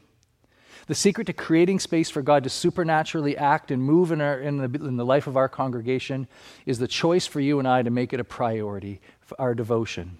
The 0.87 0.95
secret 0.95 1.27
to 1.27 1.33
creating 1.33 1.79
space 1.79 2.09
for 2.09 2.21
God 2.21 2.43
to 2.43 2.49
supernaturally 2.49 3.37
act 3.37 3.71
and 3.71 3.83
move 3.83 4.11
in, 4.11 4.19
our, 4.19 4.39
in, 4.39 4.57
the, 4.57 4.85
in 4.85 4.97
the 4.97 5.05
life 5.05 5.27
of 5.27 5.37
our 5.37 5.47
congregation 5.47 6.27
is 6.65 6.79
the 6.79 6.87
choice 6.87 7.27
for 7.27 7.39
you 7.39 7.59
and 7.59 7.67
I 7.67 7.83
to 7.83 7.89
make 7.89 8.13
it 8.13 8.19
a 8.19 8.25
priority, 8.25 8.99
our 9.37 9.53
devotion. 9.53 10.17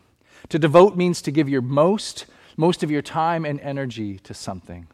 To 0.50 0.60
devote 0.60 0.96
means 0.96 1.22
to 1.24 1.32
give 1.32 1.50
your 1.50 1.62
most, 1.62 2.26
most 2.58 2.84
of 2.84 2.92
your 2.92 3.02
time 3.02 3.46
and 3.46 3.60
energy 3.60 4.20
to 4.20 4.34
something. 4.34 4.88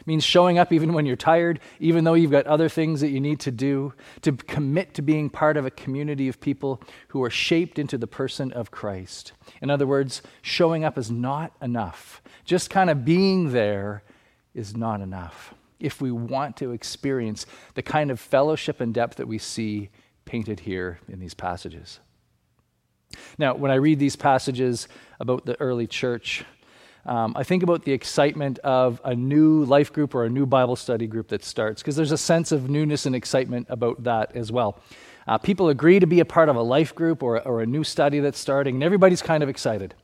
It 0.00 0.06
means 0.06 0.24
showing 0.24 0.58
up 0.58 0.72
even 0.72 0.94
when 0.94 1.04
you're 1.04 1.16
tired, 1.16 1.60
even 1.78 2.04
though 2.04 2.14
you've 2.14 2.30
got 2.30 2.46
other 2.46 2.68
things 2.68 3.02
that 3.02 3.10
you 3.10 3.20
need 3.20 3.38
to 3.40 3.50
do, 3.50 3.92
to 4.22 4.32
commit 4.32 4.94
to 4.94 5.02
being 5.02 5.28
part 5.28 5.56
of 5.56 5.66
a 5.66 5.70
community 5.70 6.26
of 6.28 6.40
people 6.40 6.82
who 7.08 7.22
are 7.22 7.30
shaped 7.30 7.78
into 7.78 7.98
the 7.98 8.06
person 8.06 8.50
of 8.52 8.70
Christ. 8.70 9.32
In 9.60 9.70
other 9.70 9.86
words, 9.86 10.22
showing 10.40 10.84
up 10.84 10.96
is 10.96 11.10
not 11.10 11.52
enough. 11.60 12.22
Just 12.44 12.70
kind 12.70 12.88
of 12.88 13.04
being 13.04 13.52
there 13.52 14.02
is 14.54 14.74
not 14.74 15.00
enough 15.00 15.54
if 15.78 16.00
we 16.00 16.10
want 16.10 16.56
to 16.58 16.72
experience 16.72 17.46
the 17.74 17.82
kind 17.82 18.10
of 18.10 18.18
fellowship 18.18 18.80
and 18.80 18.92
depth 18.94 19.16
that 19.16 19.28
we 19.28 19.38
see 19.38 19.90
painted 20.24 20.60
here 20.60 21.00
in 21.08 21.20
these 21.20 21.34
passages. 21.34 22.00
Now, 23.38 23.54
when 23.54 23.70
I 23.70 23.76
read 23.76 23.98
these 23.98 24.16
passages 24.16 24.88
about 25.18 25.46
the 25.46 25.60
early 25.60 25.86
church, 25.86 26.44
um, 27.06 27.34
I 27.36 27.44
think 27.44 27.62
about 27.62 27.84
the 27.84 27.92
excitement 27.92 28.58
of 28.60 29.00
a 29.04 29.14
new 29.14 29.64
life 29.64 29.92
group 29.92 30.14
or 30.14 30.24
a 30.24 30.30
new 30.30 30.46
Bible 30.46 30.76
study 30.76 31.06
group 31.06 31.28
that 31.28 31.44
starts, 31.44 31.82
because 31.82 31.96
there's 31.96 32.12
a 32.12 32.18
sense 32.18 32.52
of 32.52 32.68
newness 32.68 33.06
and 33.06 33.16
excitement 33.16 33.66
about 33.70 34.04
that 34.04 34.36
as 34.36 34.52
well. 34.52 34.80
Uh, 35.26 35.38
people 35.38 35.68
agree 35.68 36.00
to 36.00 36.06
be 36.06 36.20
a 36.20 36.24
part 36.24 36.48
of 36.48 36.56
a 36.56 36.62
life 36.62 36.94
group 36.94 37.22
or, 37.22 37.40
or 37.46 37.62
a 37.62 37.66
new 37.66 37.84
study 37.84 38.20
that's 38.20 38.38
starting, 38.38 38.76
and 38.76 38.84
everybody's 38.84 39.22
kind 39.22 39.42
of 39.42 39.48
excited. 39.48 39.94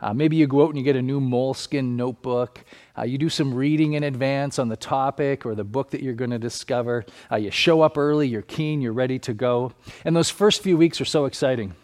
Uh, 0.00 0.12
maybe 0.12 0.36
you 0.36 0.46
go 0.46 0.62
out 0.62 0.68
and 0.68 0.76
you 0.76 0.84
get 0.84 0.96
a 0.96 1.02
new 1.02 1.20
moleskin 1.20 1.96
notebook. 1.96 2.64
Uh, 2.98 3.02
you 3.02 3.16
do 3.16 3.30
some 3.30 3.54
reading 3.54 3.94
in 3.94 4.02
advance 4.02 4.58
on 4.58 4.68
the 4.68 4.76
topic 4.76 5.46
or 5.46 5.54
the 5.54 5.64
book 5.64 5.90
that 5.90 6.02
you're 6.02 6.14
going 6.14 6.30
to 6.30 6.38
discover. 6.38 7.04
Uh, 7.32 7.36
you 7.36 7.50
show 7.50 7.80
up 7.80 7.96
early, 7.96 8.28
you're 8.28 8.42
keen, 8.42 8.82
you're 8.82 8.92
ready 8.92 9.18
to 9.18 9.32
go. 9.32 9.72
And 10.04 10.14
those 10.14 10.28
first 10.28 10.62
few 10.62 10.76
weeks 10.76 11.00
are 11.00 11.06
so 11.06 11.24
exciting. 11.24 11.74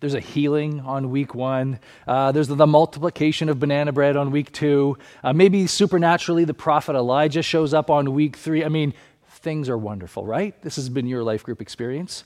There's 0.00 0.14
a 0.14 0.20
healing 0.20 0.80
on 0.80 1.10
week 1.10 1.34
one. 1.34 1.80
Uh, 2.06 2.32
there's 2.32 2.48
the, 2.48 2.66
multiplication 2.66 3.48
of 3.48 3.58
banana 3.58 3.92
bread 3.92 4.16
on 4.16 4.30
week 4.30 4.52
two. 4.52 4.98
Uh, 5.22 5.32
maybe 5.32 5.66
supernaturally, 5.66 6.44
the 6.44 6.54
prophet 6.54 6.94
Elijah 6.94 7.42
shows 7.42 7.72
up 7.72 7.90
on 7.90 8.12
week 8.12 8.36
three. 8.36 8.64
I 8.64 8.68
mean, 8.68 8.92
things 9.28 9.68
are 9.68 9.78
wonderful, 9.78 10.26
right? 10.26 10.60
This 10.62 10.76
has 10.76 10.88
been 10.88 11.06
your 11.06 11.22
life 11.22 11.42
group 11.42 11.62
experience. 11.62 12.24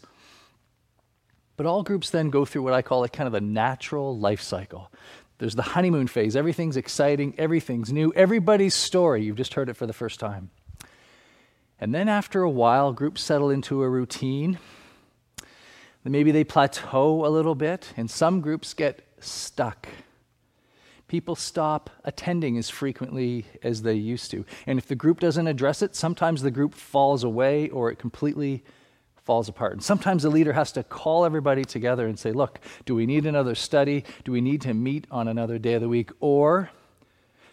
But 1.57 1.67
all 1.67 1.83
groups 1.83 2.11
then 2.11 2.31
go 2.31 2.45
through 2.45 2.63
what 2.63 2.73
I 2.73 2.83
call 2.83 3.05
a 3.05 3.09
kind 3.09 3.27
of 3.27 3.35
a 3.35 3.41
natural 3.41 4.19
life 4.19 4.41
cycle. 4.41 4.91
There's 5.39 5.55
the 5.55 5.63
honeymoon 5.63 6.07
phase. 6.07 6.37
Everything's 6.37 6.77
exciting, 6.77 7.35
everything's 7.39 7.93
new, 7.93 8.13
everybody's 8.15 8.75
story. 8.75 9.25
You've 9.25 9.37
just 9.37 9.55
heard 9.55 9.69
it 9.69 9.75
for 9.75 9.87
the 9.87 9.93
first 9.93 10.21
time. 10.21 10.51
And 11.79 11.95
then 11.95 12.09
after 12.09 12.43
a 12.43 12.51
while, 12.51 12.93
groups 12.93 13.23
settle 13.23 13.51
into 13.51 13.83
a 13.83 13.89
routine 13.89 14.59
Maybe 16.05 16.33
they 16.33 16.45
plateau 16.45 17.27
a 17.27 17.29
little 17.29 17.55
bit, 17.55 17.93
and 17.97 18.11
some 18.11 18.41
groups 18.41 18.73
get 18.73 19.07
stuck. 19.21 19.89
People 21.09 21.35
stop 21.35 21.91
attending 22.05 22.57
as 22.57 22.71
frequently 22.71 23.45
as 23.63 23.83
they 23.83 23.95
used 23.95 24.31
to. 24.31 24.45
And 24.67 24.79
if 24.79 24.87
the 24.87 24.95
group 24.95 25.21
doesn't 25.21 25.47
address 25.47 25.83
it, 25.83 25.95
sometimes 25.97 26.41
the 26.41 26.51
group 26.51 26.75
falls 26.75 27.25
away 27.25 27.69
or 27.69 27.91
it 27.91 27.99
completely 27.99 28.63
falls 29.25 29.49
apart. 29.49 29.73
And 29.73 29.83
sometimes 29.83 30.23
the 30.23 30.31
leader 30.31 30.53
has 30.53 30.73
to 30.73 30.85
call 30.85 31.25
everybody 31.25 31.65
together 31.65 32.07
and 32.07 32.19
say, 32.19 32.33
Look, 32.33 32.61
do 32.85 32.95
we 32.95 33.07
need 33.07 33.27
another 33.27 33.55
study? 33.55 34.05
Do 34.25 34.33
we 34.33 34.41
need 34.41 34.61
to 34.63 34.73
meet 34.73 35.07
on 35.11 35.29
another 35.29 35.59
day 35.59 35.75
of 35.75 35.83
the 35.83 35.89
week? 35.89 36.11
Or 36.21 36.71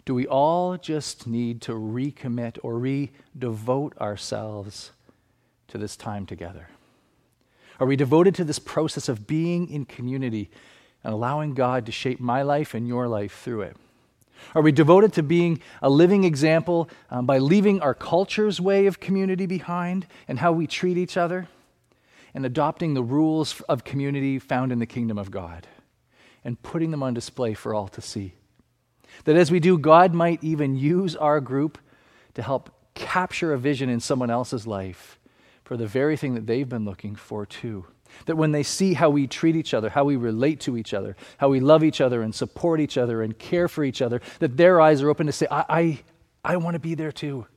do 0.05 0.13
we 0.13 0.25
all 0.27 0.77
just 0.77 1.27
need 1.27 1.61
to 1.63 1.73
recommit 1.73 2.59
or 2.61 2.75
redevote 2.75 3.97
ourselves 3.97 4.91
to 5.67 5.77
this 5.77 5.97
time 5.97 6.25
together? 6.25 6.69
Are 7.79 7.87
we 7.87 7.95
devoted 7.95 8.35
to 8.35 8.43
this 8.43 8.59
process 8.59 9.07
of 9.09 9.27
being 9.27 9.69
in 9.69 9.85
community 9.85 10.49
and 11.03 11.13
allowing 11.13 11.53
God 11.53 11.85
to 11.85 11.91
shape 11.91 12.19
my 12.19 12.41
life 12.41 12.73
and 12.73 12.87
your 12.87 13.07
life 13.07 13.39
through 13.43 13.61
it? 13.61 13.77
Are 14.55 14.61
we 14.61 14.71
devoted 14.71 15.13
to 15.13 15.23
being 15.23 15.61
a 15.81 15.89
living 15.89 16.23
example 16.23 16.89
um, 17.09 17.25
by 17.25 17.37
leaving 17.39 17.81
our 17.81 17.93
culture's 17.93 18.61
way 18.61 18.85
of 18.85 18.99
community 18.99 19.45
behind 19.45 20.07
and 20.27 20.39
how 20.39 20.51
we 20.51 20.67
treat 20.67 20.97
each 20.97 21.17
other 21.17 21.47
and 22.33 22.45
adopting 22.45 22.93
the 22.93 23.03
rules 23.03 23.61
of 23.61 23.83
community 23.83 24.39
found 24.39 24.71
in 24.71 24.79
the 24.79 24.85
kingdom 24.85 25.17
of 25.17 25.31
God 25.31 25.67
and 26.43 26.61
putting 26.61 26.91
them 26.91 27.03
on 27.03 27.13
display 27.13 27.53
for 27.53 27.73
all 27.73 27.87
to 27.89 28.01
see? 28.01 28.33
That 29.25 29.35
as 29.35 29.51
we 29.51 29.59
do, 29.59 29.77
God 29.77 30.13
might 30.13 30.43
even 30.43 30.75
use 30.75 31.15
our 31.15 31.39
group 31.39 31.77
to 32.35 32.41
help 32.41 32.69
capture 32.93 33.53
a 33.53 33.57
vision 33.57 33.89
in 33.89 33.99
someone 33.99 34.29
else's 34.29 34.67
life 34.67 35.16
for 35.67 35.75
the 35.75 35.85
very 35.85 36.15
thing 36.15 36.33
that 36.35 36.47
they've 36.47 36.69
been 36.69 36.85
looking 36.85 37.13
for 37.13 37.45
too. 37.45 37.85
That 38.25 38.37
when 38.37 38.53
they 38.53 38.63
see 38.63 38.93
how 38.93 39.09
we 39.09 39.27
treat 39.27 39.57
each 39.57 39.73
other, 39.73 39.89
how 39.89 40.05
we 40.05 40.15
relate 40.15 40.61
to 40.61 40.77
each 40.77 40.93
other, 40.93 41.17
how 41.39 41.49
we 41.49 41.59
love 41.59 41.83
each 41.83 41.99
other 41.99 42.21
and 42.21 42.33
support 42.33 42.79
each 42.79 42.97
other 42.97 43.21
and 43.21 43.37
care 43.37 43.67
for 43.67 43.83
each 43.83 44.01
other, 44.01 44.21
that 44.39 44.55
their 44.55 44.79
eyes 44.79 45.01
are 45.01 45.09
open 45.09 45.25
to 45.25 45.33
say, 45.33 45.45
I, 45.51 45.65
I, 45.67 46.03
I 46.53 46.55
want 46.55 46.75
to 46.75 46.79
be 46.79 46.95
there 46.95 47.11
too. 47.11 47.47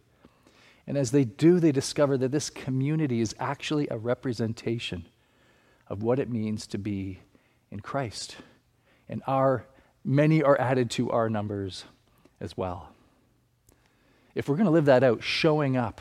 And 0.88 0.98
as 0.98 1.12
they 1.12 1.22
do, 1.22 1.60
they 1.60 1.70
discover 1.70 2.18
that 2.18 2.32
this 2.32 2.50
community 2.50 3.20
is 3.20 3.32
actually 3.38 3.86
a 3.92 3.96
representation 3.96 5.06
of 5.86 6.02
what 6.02 6.18
it 6.18 6.28
means 6.28 6.66
to 6.66 6.78
be 6.78 7.20
in 7.70 7.78
Christ. 7.78 8.38
And 9.08 9.22
our 9.28 9.66
many 10.04 10.42
are 10.42 10.60
added 10.60 10.90
to 10.92 11.10
our 11.10 11.30
numbers 11.30 11.84
as 12.40 12.56
well. 12.56 12.88
If 14.34 14.48
we're 14.48 14.56
going 14.56 14.64
to 14.64 14.72
live 14.72 14.86
that 14.86 15.04
out, 15.04 15.22
showing 15.22 15.76
up 15.76 16.00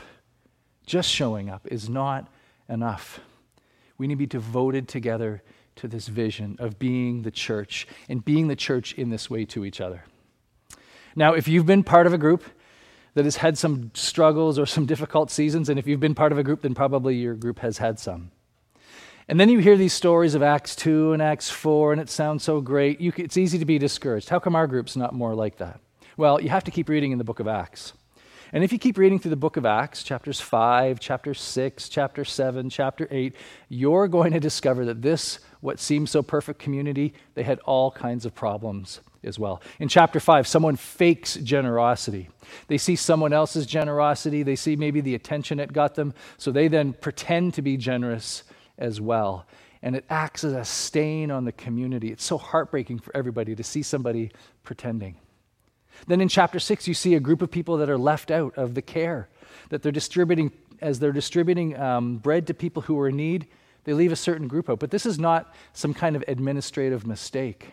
just 0.86 1.10
showing 1.10 1.48
up 1.48 1.66
is 1.66 1.88
not 1.88 2.28
enough. 2.68 3.20
We 3.98 4.06
need 4.06 4.14
to 4.14 4.18
be 4.18 4.26
devoted 4.26 4.88
together 4.88 5.42
to 5.76 5.88
this 5.88 6.08
vision 6.08 6.56
of 6.58 6.78
being 6.78 7.22
the 7.22 7.30
church 7.30 7.86
and 8.08 8.24
being 8.24 8.48
the 8.48 8.56
church 8.56 8.92
in 8.94 9.10
this 9.10 9.30
way 9.30 9.44
to 9.46 9.64
each 9.64 9.80
other. 9.80 10.04
Now, 11.16 11.34
if 11.34 11.48
you've 11.48 11.66
been 11.66 11.82
part 11.82 12.06
of 12.06 12.12
a 12.12 12.18
group 12.18 12.44
that 13.14 13.24
has 13.24 13.36
had 13.36 13.58
some 13.58 13.90
struggles 13.94 14.58
or 14.58 14.66
some 14.66 14.86
difficult 14.86 15.30
seasons, 15.30 15.68
and 15.68 15.78
if 15.78 15.86
you've 15.86 16.00
been 16.00 16.14
part 16.14 16.32
of 16.32 16.38
a 16.38 16.42
group, 16.42 16.62
then 16.62 16.74
probably 16.74 17.16
your 17.16 17.34
group 17.34 17.58
has 17.60 17.78
had 17.78 17.98
some. 17.98 18.30
And 19.28 19.38
then 19.38 19.48
you 19.48 19.58
hear 19.58 19.76
these 19.76 19.92
stories 19.92 20.34
of 20.34 20.42
Acts 20.42 20.74
2 20.76 21.12
and 21.12 21.22
Acts 21.22 21.50
4, 21.50 21.92
and 21.92 22.00
it 22.00 22.10
sounds 22.10 22.42
so 22.42 22.60
great. 22.60 22.98
Can, 22.98 23.24
it's 23.24 23.36
easy 23.36 23.58
to 23.58 23.64
be 23.64 23.78
discouraged. 23.78 24.28
How 24.28 24.38
come 24.38 24.56
our 24.56 24.66
group's 24.66 24.96
not 24.96 25.14
more 25.14 25.34
like 25.34 25.58
that? 25.58 25.80
Well, 26.16 26.40
you 26.40 26.48
have 26.48 26.64
to 26.64 26.70
keep 26.70 26.88
reading 26.88 27.12
in 27.12 27.18
the 27.18 27.24
book 27.24 27.40
of 27.40 27.46
Acts. 27.46 27.92
And 28.52 28.64
if 28.64 28.72
you 28.72 28.78
keep 28.78 28.98
reading 28.98 29.20
through 29.20 29.30
the 29.30 29.36
book 29.36 29.56
of 29.56 29.64
Acts, 29.64 30.02
chapters 30.02 30.40
5, 30.40 30.98
chapter 30.98 31.34
6, 31.34 31.88
chapter 31.88 32.24
7, 32.24 32.68
chapter 32.68 33.06
8, 33.08 33.36
you're 33.68 34.08
going 34.08 34.32
to 34.32 34.40
discover 34.40 34.84
that 34.86 35.02
this, 35.02 35.38
what 35.60 35.78
seems 35.78 36.10
so 36.10 36.22
perfect 36.22 36.58
community, 36.58 37.14
they 37.34 37.44
had 37.44 37.60
all 37.60 37.92
kinds 37.92 38.26
of 38.26 38.34
problems 38.34 39.00
as 39.22 39.38
well. 39.38 39.62
In 39.78 39.86
chapter 39.86 40.18
5, 40.18 40.48
someone 40.48 40.74
fakes 40.74 41.36
generosity. 41.36 42.28
They 42.66 42.78
see 42.78 42.96
someone 42.96 43.32
else's 43.32 43.66
generosity, 43.66 44.42
they 44.42 44.56
see 44.56 44.74
maybe 44.74 45.00
the 45.00 45.14
attention 45.14 45.60
it 45.60 45.72
got 45.72 45.94
them, 45.94 46.12
so 46.36 46.50
they 46.50 46.66
then 46.66 46.92
pretend 46.94 47.54
to 47.54 47.62
be 47.62 47.76
generous 47.76 48.42
as 48.78 49.00
well. 49.00 49.46
And 49.82 49.94
it 49.94 50.04
acts 50.10 50.42
as 50.42 50.54
a 50.54 50.64
stain 50.64 51.30
on 51.30 51.44
the 51.44 51.52
community. 51.52 52.10
It's 52.10 52.24
so 52.24 52.36
heartbreaking 52.36 52.98
for 52.98 53.16
everybody 53.16 53.54
to 53.54 53.62
see 53.62 53.82
somebody 53.82 54.32
pretending. 54.64 55.16
Then 56.06 56.20
in 56.20 56.28
chapter 56.28 56.58
6, 56.58 56.88
you 56.88 56.94
see 56.94 57.14
a 57.14 57.20
group 57.20 57.42
of 57.42 57.50
people 57.50 57.76
that 57.78 57.90
are 57.90 57.98
left 57.98 58.30
out 58.30 58.56
of 58.56 58.74
the 58.74 58.82
care, 58.82 59.28
that 59.68 59.82
they're 59.82 59.92
distributing, 59.92 60.52
as 60.80 60.98
they're 60.98 61.12
distributing 61.12 61.78
um, 61.78 62.16
bread 62.16 62.46
to 62.46 62.54
people 62.54 62.82
who 62.82 62.98
are 62.98 63.08
in 63.08 63.16
need, 63.16 63.46
they 63.84 63.92
leave 63.92 64.12
a 64.12 64.16
certain 64.16 64.48
group 64.48 64.68
out. 64.68 64.78
But 64.78 64.90
this 64.90 65.06
is 65.06 65.18
not 65.18 65.54
some 65.72 65.94
kind 65.94 66.16
of 66.16 66.24
administrative 66.28 67.06
mistake. 67.06 67.72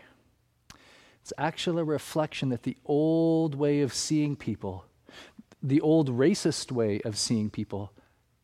It's 1.21 1.33
actually 1.37 1.81
a 1.81 1.85
reflection 1.85 2.49
that 2.49 2.63
the 2.63 2.77
old 2.85 3.55
way 3.55 3.81
of 3.81 3.93
seeing 3.93 4.35
people, 4.35 4.85
the 5.61 5.81
old 5.81 6.09
racist 6.09 6.71
way 6.71 7.01
of 7.01 7.17
seeing 7.17 7.49
people, 7.49 7.91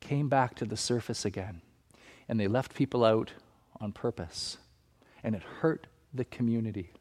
came 0.01 0.27
back 0.27 0.55
to 0.55 0.65
the 0.65 0.75
surface 0.75 1.23
again. 1.23 1.61
And 2.27 2.39
they 2.39 2.47
left 2.47 2.75
people 2.75 3.05
out 3.05 3.31
on 3.79 3.93
purpose. 3.93 4.57
And 5.23 5.33
it 5.35 5.43
hurt 5.61 5.87
the 6.13 6.25
community. 6.25 6.91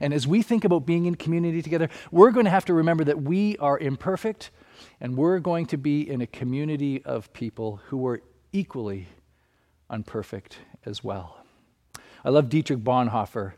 And 0.00 0.12
as 0.12 0.26
we 0.26 0.42
think 0.42 0.64
about 0.64 0.86
being 0.86 1.06
in 1.06 1.14
community 1.14 1.62
together, 1.62 1.88
we're 2.10 2.30
going 2.30 2.44
to 2.44 2.50
have 2.50 2.64
to 2.66 2.74
remember 2.74 3.04
that 3.04 3.22
we 3.22 3.56
are 3.58 3.78
imperfect 3.78 4.50
and 5.00 5.16
we're 5.16 5.38
going 5.38 5.66
to 5.66 5.76
be 5.76 6.08
in 6.08 6.20
a 6.20 6.26
community 6.26 7.02
of 7.04 7.32
people 7.32 7.80
who 7.86 8.06
are 8.06 8.20
equally 8.52 9.06
unperfect 9.90 10.56
as 10.84 11.02
well. 11.02 11.38
I 12.24 12.30
love 12.30 12.48
Dietrich 12.48 12.80
Bonhoeffer, 12.80 13.52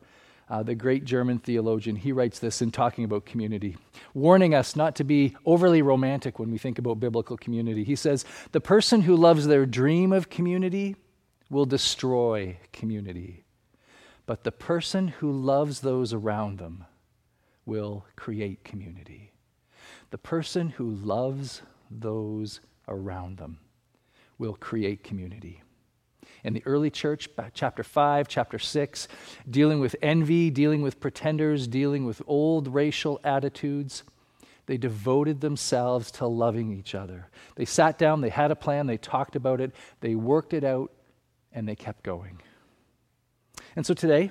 uh, 0.49 0.63
the 0.63 0.75
great 0.75 1.05
German 1.05 1.39
theologian. 1.39 1.97
He 1.97 2.13
writes 2.13 2.39
this 2.39 2.61
in 2.63 2.71
talking 2.71 3.05
about 3.05 3.27
community, 3.27 3.77
warning 4.15 4.55
us 4.55 4.77
not 4.77 4.97
to 4.97 5.05
be 5.05 5.37
overly 5.45 5.83
romantic 5.83 6.39
when 6.39 6.51
we 6.51 6.59
think 6.59 6.79
about 6.79 7.01
biblical 7.01 7.37
community. 7.37 7.85
He 7.85 7.97
says, 7.97 8.25
The 8.53 8.61
person 8.61 9.03
who 9.03 9.17
loves 9.17 9.47
their 9.47 9.67
dream 9.67 10.13
of 10.13 10.31
community 10.31 10.97
will 11.51 11.67
destroy 11.67 12.59
community. 12.73 13.46
But 14.27 14.43
the 14.43 14.53
person 14.53 15.09
who 15.09 15.31
loves 15.31 15.81
those 15.81 16.13
around 16.13 16.59
them 16.59 16.85
will 17.65 18.05
create 18.17 18.65
community. 18.65 19.33
The 20.11 20.19
person 20.19 20.71
who 20.71 20.91
loves 20.91 21.63
those 21.91 22.61
around 22.89 23.39
them 23.39 23.59
will 24.39 24.55
create 24.55 25.05
community. 25.05 25.63
In 26.45 26.53
the 26.53 26.67
early 26.67 26.91
church, 26.91 27.29
chapter 27.55 27.83
5, 27.83 28.29
chapter 28.29 28.59
6, 28.59 29.09
dealing 29.49 29.81
with 29.81 29.97
envy, 30.03 30.51
dealing 30.51 30.83
with 30.83 31.01
pretenders, 31.01 31.67
dealing 31.67 32.05
with 32.05 32.23
old 32.27 32.69
racial 32.69 33.21
attitudes, 33.25 34.05
they 34.67 34.77
devoted 34.77 35.41
themselves 35.41 36.11
to 36.13 36.27
loving 36.27 36.73
each 36.73 36.95
other. 36.95 37.29
They 37.55 37.65
sat 37.65 37.99
down, 37.99 38.21
they 38.21 38.29
had 38.29 38.51
a 38.51 38.57
plan, 38.57 38.87
they 38.87 38.97
talked 38.97 39.37
about 39.37 39.61
it, 39.61 39.73
they 40.01 40.15
worked 40.15 40.53
it 40.53 40.65
out, 40.65 40.93
and 41.53 41.69
they 41.69 41.77
kept 41.77 42.03
going. 42.03 42.41
And 43.77 43.85
so 43.85 43.95
today, 43.95 44.31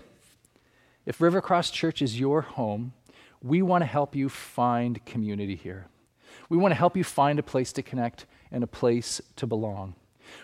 if 1.05 1.19
Rivercross 1.19 1.71
Church 1.71 2.01
is 2.01 2.19
your 2.19 2.41
home, 2.41 2.93
we 3.41 3.61
want 3.61 3.83
to 3.83 3.85
help 3.85 4.15
you 4.15 4.27
find 4.27 5.05
community 5.05 5.55
here. 5.55 5.87
We 6.49 6.57
want 6.57 6.71
to 6.71 6.75
help 6.75 6.97
you 6.97 7.03
find 7.03 7.37
a 7.37 7.43
place 7.43 7.71
to 7.73 7.83
connect 7.83 8.25
and 8.51 8.63
a 8.63 8.67
place 8.67 9.21
to 9.35 9.45
belong. 9.45 9.93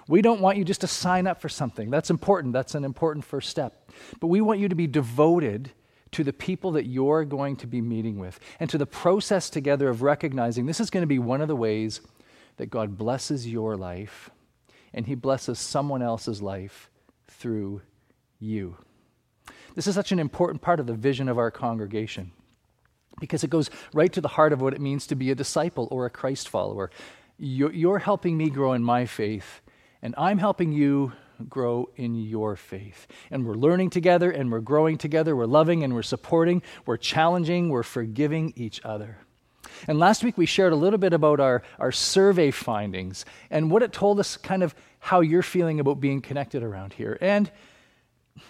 We 0.08 0.22
don't 0.22 0.42
want 0.42 0.58
you 0.58 0.64
just 0.64 0.82
to 0.82 0.88
sign 0.88 1.26
up 1.26 1.42
for 1.42 1.50
something. 1.50 1.90
That's 1.90 2.12
important. 2.12 2.54
That's 2.54 2.76
an 2.76 2.84
important 2.84 3.26
first 3.26 3.50
step. 3.50 3.90
But 4.20 4.28
we 4.28 4.40
want 4.40 4.60
you 4.60 4.70
to 4.70 4.76
be 4.76 4.86
devoted 4.86 5.72
to 6.12 6.24
the 6.24 6.34
people 6.34 6.72
that 6.74 6.86
you're 6.86 7.26
going 7.26 7.56
to 7.56 7.68
be 7.68 7.82
meeting 7.82 8.20
with 8.20 8.40
and 8.60 8.70
to 8.70 8.78
the 8.78 8.86
process 8.86 9.50
together 9.50 9.90
of 9.90 10.04
recognizing 10.04 10.66
this 10.66 10.80
is 10.80 10.90
going 10.90 11.02
to 11.02 11.08
be 11.08 11.20
one 11.20 11.42
of 11.42 11.48
the 11.48 11.56
ways 11.56 12.02
that 12.58 12.68
God 12.68 12.98
blesses 12.98 13.48
your 13.48 13.76
life 13.76 14.30
and 14.94 15.08
He 15.08 15.16
blesses 15.16 15.58
someone 15.58 16.02
else's 16.02 16.42
life 16.42 16.90
through 17.28 17.82
you. 18.40 18.78
This 19.76 19.88
is 19.88 19.96
such 19.96 20.12
an 20.12 20.20
important 20.20 20.62
part 20.62 20.80
of 20.80 20.88
the 20.88 20.94
vision 20.94 21.30
of 21.30 21.38
our 21.38 21.52
congregation 21.52 22.32
because 23.20 23.44
it 23.44 23.50
goes 23.50 23.70
right 23.94 24.12
to 24.14 24.22
the 24.22 24.28
heart 24.28 24.54
of 24.54 24.62
what 24.62 24.74
it 24.74 24.82
means 24.82 25.08
to 25.08 25.16
be 25.16 25.32
a 25.32 25.36
disciple 25.36 25.88
or 25.92 26.06
a 26.06 26.10
Christ 26.10 26.50
follower. 26.50 26.90
You're, 27.38 28.00
helping 28.00 28.38
me 28.38 28.50
grow 28.50 28.74
in 28.74 28.84
my 28.84 29.06
faith, 29.06 29.62
and 30.02 30.14
I'm 30.18 30.38
helping 30.38 30.72
you 30.72 31.14
grow 31.50 31.90
in 31.96 32.16
your 32.16 32.56
faith. 32.56 33.08
And 33.32 33.46
we're 33.46 33.56
learning 33.56 33.90
together, 33.90 34.30
and 34.30 34.52
we're 34.52 34.60
growing 34.60 34.98
together. 34.98 35.36
We're 35.36 35.46
loving 35.46 35.84
and 35.84 35.94
we're 35.94 36.04
supporting, 36.04 36.62
we're 36.86 36.98
challenging, 36.98 37.70
we're 37.70 37.84
forgiving 37.84 38.54
each 38.56 38.80
other. 38.84 39.18
And 39.88 39.98
last 39.98 40.24
week 40.24 40.38
we 40.38 40.46
shared 40.46 40.74
a 40.74 40.76
little 40.76 41.00
bit 41.00 41.14
about 41.14 41.40
our, 41.40 41.64
our 41.80 41.92
survey 41.92 42.52
findings 42.52 43.26
and 43.50 43.72
what 43.72 43.84
it 43.84 43.92
told 43.92 44.20
us 44.20 44.38
kind 44.38 44.64
of 44.64 44.76
how 45.00 45.22
you're 45.22 45.42
feeling 45.42 45.80
about 45.80 46.00
being 46.00 46.22
connected 46.22 46.62
around 46.62 46.94
here. 46.94 47.18
And 47.22 47.50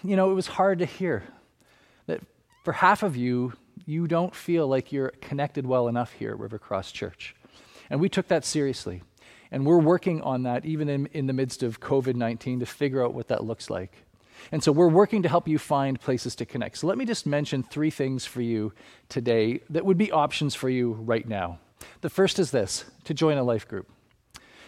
you 0.04 0.16
know, 0.16 0.30
it 0.30 0.34
was 0.34 0.46
hard 0.46 0.78
to 0.80 0.86
hear 0.86 1.24
that 2.06 2.20
for 2.64 2.72
half 2.72 3.02
of 3.02 3.16
you, 3.16 3.52
you 3.86 4.06
don't 4.06 4.34
feel 4.34 4.66
like 4.68 4.92
you're 4.92 5.10
connected 5.20 5.66
well 5.66 5.88
enough 5.88 6.12
here 6.12 6.32
at 6.32 6.38
Rivercross 6.38 6.92
Church. 6.92 7.34
And 7.90 8.00
we 8.00 8.08
took 8.08 8.28
that 8.28 8.44
seriously. 8.44 9.02
And 9.50 9.66
we're 9.66 9.78
working 9.78 10.22
on 10.22 10.44
that 10.44 10.64
even 10.64 10.88
in, 10.88 11.06
in 11.06 11.26
the 11.26 11.32
midst 11.32 11.62
of 11.62 11.80
COVID 11.80 12.14
19 12.14 12.60
to 12.60 12.66
figure 12.66 13.04
out 13.04 13.12
what 13.12 13.28
that 13.28 13.44
looks 13.44 13.68
like. 13.68 14.04
And 14.50 14.62
so 14.62 14.72
we're 14.72 14.88
working 14.88 15.22
to 15.22 15.28
help 15.28 15.46
you 15.46 15.58
find 15.58 16.00
places 16.00 16.34
to 16.36 16.46
connect. 16.46 16.78
So 16.78 16.86
let 16.86 16.98
me 16.98 17.04
just 17.04 17.26
mention 17.26 17.62
three 17.62 17.90
things 17.90 18.24
for 18.24 18.40
you 18.40 18.72
today 19.08 19.60
that 19.70 19.84
would 19.84 19.98
be 19.98 20.10
options 20.10 20.54
for 20.54 20.68
you 20.68 20.92
right 20.92 21.28
now. 21.28 21.58
The 22.00 22.10
first 22.10 22.38
is 22.38 22.50
this 22.50 22.84
to 23.04 23.14
join 23.14 23.38
a 23.38 23.44
life 23.44 23.68
group. 23.68 23.88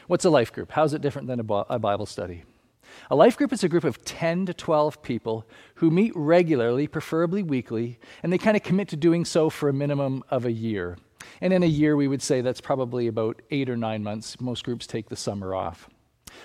What's 0.07 0.25
a 0.25 0.31
life 0.31 0.53
group? 0.53 0.71
How's 0.73 0.93
it 0.93 1.01
different 1.01 1.29
than 1.29 1.41
a 1.41 1.79
Bible 1.79 2.07
study? 2.07 2.45
A 3.11 3.17
life 3.17 3.37
group 3.37 3.53
is 3.53 3.65
a 3.65 3.69
group 3.69 3.85
of 3.85 4.05
10 4.05 4.47
to 4.47 4.55
12 4.55 5.03
people 5.03 5.47
who 5.77 5.91
meet 5.91 6.13
regularly, 6.15 6.87
preferably 6.87 7.43
weekly, 7.43 7.99
and 8.23 8.33
they 8.33 8.39
kind 8.39 8.57
of 8.57 8.63
commit 8.63 8.89
to 8.89 8.97
doing 8.97 9.25
so 9.25 9.51
for 9.51 9.69
a 9.69 9.73
minimum 9.73 10.23
of 10.31 10.45
a 10.45 10.53
year. 10.53 10.97
And 11.41 11.53
in 11.53 11.63
a 11.63 11.67
year, 11.67 11.97
we 11.97 12.09
would 12.09 12.23
say 12.23 12.41
that's 12.41 12.61
probably 12.61 13.07
about 13.07 13.43
eight 13.51 13.69
or 13.69 13.77
nine 13.77 14.03
months. 14.03 14.41
Most 14.41 14.65
groups 14.65 14.87
take 14.87 15.09
the 15.09 15.17
summer 15.17 15.55
off. 15.55 15.89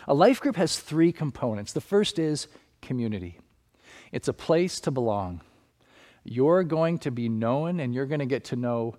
A 0.07 0.13
life 0.13 0.39
group 0.39 0.55
has 0.55 0.79
three 0.79 1.11
components. 1.11 1.73
The 1.73 1.81
first 1.81 2.19
is 2.19 2.47
community, 2.81 3.39
it's 4.11 4.27
a 4.27 4.33
place 4.33 4.79
to 4.81 4.91
belong. 4.91 5.41
You're 6.23 6.63
going 6.63 6.99
to 6.99 7.11
be 7.11 7.29
known 7.29 7.79
and 7.79 7.93
you're 7.93 8.05
going 8.05 8.19
to 8.19 8.25
get 8.25 8.43
to 8.45 8.55
know 8.55 8.95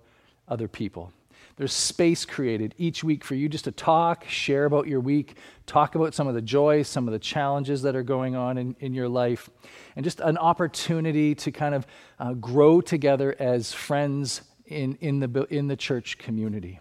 other 0.47 0.67
people. 0.67 1.13
There's 1.61 1.73
space 1.73 2.25
created 2.25 2.73
each 2.79 3.03
week 3.03 3.23
for 3.23 3.35
you 3.35 3.47
just 3.47 3.65
to 3.65 3.71
talk, 3.71 4.27
share 4.27 4.65
about 4.65 4.87
your 4.87 4.99
week, 4.99 5.35
talk 5.67 5.93
about 5.93 6.15
some 6.15 6.27
of 6.27 6.33
the 6.33 6.41
joys, 6.41 6.87
some 6.87 7.07
of 7.07 7.11
the 7.11 7.19
challenges 7.19 7.83
that 7.83 7.95
are 7.95 8.01
going 8.01 8.35
on 8.35 8.57
in, 8.57 8.75
in 8.79 8.95
your 8.95 9.07
life, 9.07 9.47
and 9.95 10.03
just 10.03 10.21
an 10.21 10.39
opportunity 10.39 11.35
to 11.35 11.51
kind 11.51 11.75
of 11.75 11.85
uh, 12.17 12.33
grow 12.33 12.81
together 12.81 13.35
as 13.37 13.73
friends 13.73 14.41
in, 14.65 14.97
in, 15.01 15.19
the, 15.19 15.45
in 15.51 15.67
the 15.67 15.75
church 15.75 16.17
community. 16.17 16.79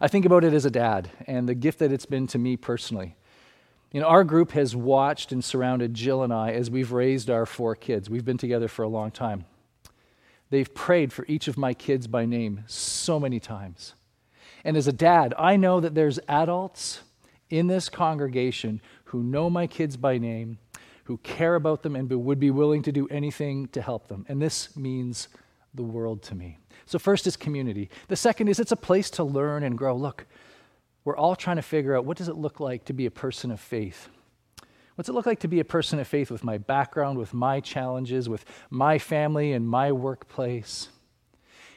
I 0.00 0.08
think 0.08 0.24
about 0.24 0.44
it 0.44 0.54
as 0.54 0.64
a 0.64 0.70
dad 0.70 1.10
and 1.26 1.46
the 1.46 1.54
gift 1.54 1.80
that 1.80 1.92
it's 1.92 2.06
been 2.06 2.26
to 2.28 2.38
me 2.38 2.56
personally. 2.56 3.16
You 3.92 4.00
know, 4.00 4.06
our 4.06 4.24
group 4.24 4.52
has 4.52 4.74
watched 4.74 5.30
and 5.30 5.44
surrounded 5.44 5.92
Jill 5.92 6.22
and 6.22 6.32
I 6.32 6.52
as 6.52 6.70
we've 6.70 6.92
raised 6.92 7.28
our 7.28 7.44
four 7.44 7.76
kids. 7.76 8.08
We've 8.08 8.24
been 8.24 8.38
together 8.38 8.66
for 8.66 8.82
a 8.82 8.88
long 8.88 9.10
time. 9.10 9.44
They've 10.50 10.72
prayed 10.72 11.12
for 11.12 11.24
each 11.28 11.48
of 11.48 11.56
my 11.56 11.74
kids 11.74 12.06
by 12.06 12.26
name 12.26 12.64
so 12.66 13.18
many 13.20 13.40
times. 13.40 13.94
And 14.64 14.76
as 14.76 14.88
a 14.88 14.92
dad, 14.92 15.32
I 15.38 15.56
know 15.56 15.80
that 15.80 15.94
there's 15.94 16.18
adults 16.28 17.00
in 17.48 17.68
this 17.68 17.88
congregation 17.88 18.80
who 19.04 19.22
know 19.22 19.48
my 19.48 19.66
kids 19.66 19.96
by 19.96 20.18
name, 20.18 20.58
who 21.04 21.16
care 21.18 21.54
about 21.54 21.82
them, 21.82 21.96
and 21.96 22.10
would 22.10 22.40
be 22.40 22.50
willing 22.50 22.82
to 22.82 22.92
do 22.92 23.08
anything 23.08 23.68
to 23.68 23.80
help 23.80 24.08
them. 24.08 24.26
And 24.28 24.42
this 24.42 24.76
means 24.76 25.28
the 25.74 25.82
world 25.82 26.22
to 26.24 26.34
me. 26.34 26.58
So, 26.86 26.98
first 26.98 27.26
is 27.26 27.36
community. 27.36 27.88
The 28.08 28.16
second 28.16 28.48
is 28.48 28.58
it's 28.58 28.72
a 28.72 28.76
place 28.76 29.10
to 29.10 29.24
learn 29.24 29.62
and 29.62 29.78
grow. 29.78 29.96
Look, 29.96 30.26
we're 31.04 31.16
all 31.16 31.36
trying 31.36 31.56
to 31.56 31.62
figure 31.62 31.96
out 31.96 32.04
what 32.04 32.16
does 32.16 32.28
it 32.28 32.36
look 32.36 32.60
like 32.60 32.84
to 32.86 32.92
be 32.92 33.06
a 33.06 33.10
person 33.10 33.50
of 33.50 33.60
faith? 33.60 34.08
What's 35.00 35.08
it 35.08 35.14
look 35.14 35.24
like 35.24 35.40
to 35.40 35.48
be 35.48 35.60
a 35.60 35.64
person 35.64 35.98
of 35.98 36.06
faith 36.06 36.30
with 36.30 36.44
my 36.44 36.58
background, 36.58 37.16
with 37.16 37.32
my 37.32 37.60
challenges, 37.60 38.28
with 38.28 38.44
my 38.68 38.98
family 38.98 39.54
and 39.54 39.66
my 39.66 39.92
workplace? 39.92 40.90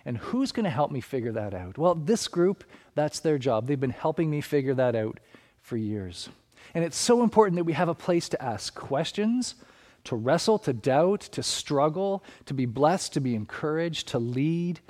And 0.03 0.17
who's 0.17 0.51
going 0.51 0.65
to 0.65 0.69
help 0.69 0.91
me 0.91 0.99
figure 0.99 1.31
that 1.31 1.53
out? 1.53 1.77
Well, 1.77 1.95
this 1.95 2.27
group, 2.27 2.65
that's 2.95 3.21
their 3.21 3.37
job. 3.37 3.65
They've 3.65 3.79
been 3.79 3.91
helping 3.91 4.29
me 4.29 4.41
figure 4.41 4.73
that 4.73 4.93
out 4.93 5.21
for 5.61 5.77
years. 5.77 6.27
And 6.73 6.83
it's 6.83 6.97
so 6.97 7.23
important 7.23 7.55
that 7.55 7.63
we 7.63 7.71
have 7.71 7.87
a 7.87 7.95
place 7.95 8.27
to 8.27 8.43
ask 8.43 8.75
questions, 8.75 9.55
to 10.03 10.17
wrestle, 10.17 10.59
to 10.59 10.73
doubt, 10.73 11.21
to 11.21 11.43
struggle, 11.43 12.25
to 12.47 12.53
be 12.53 12.65
blessed, 12.65 13.13
to 13.13 13.21
be 13.21 13.35
encouraged, 13.35 14.09
to 14.09 14.19
lead, 14.19 14.81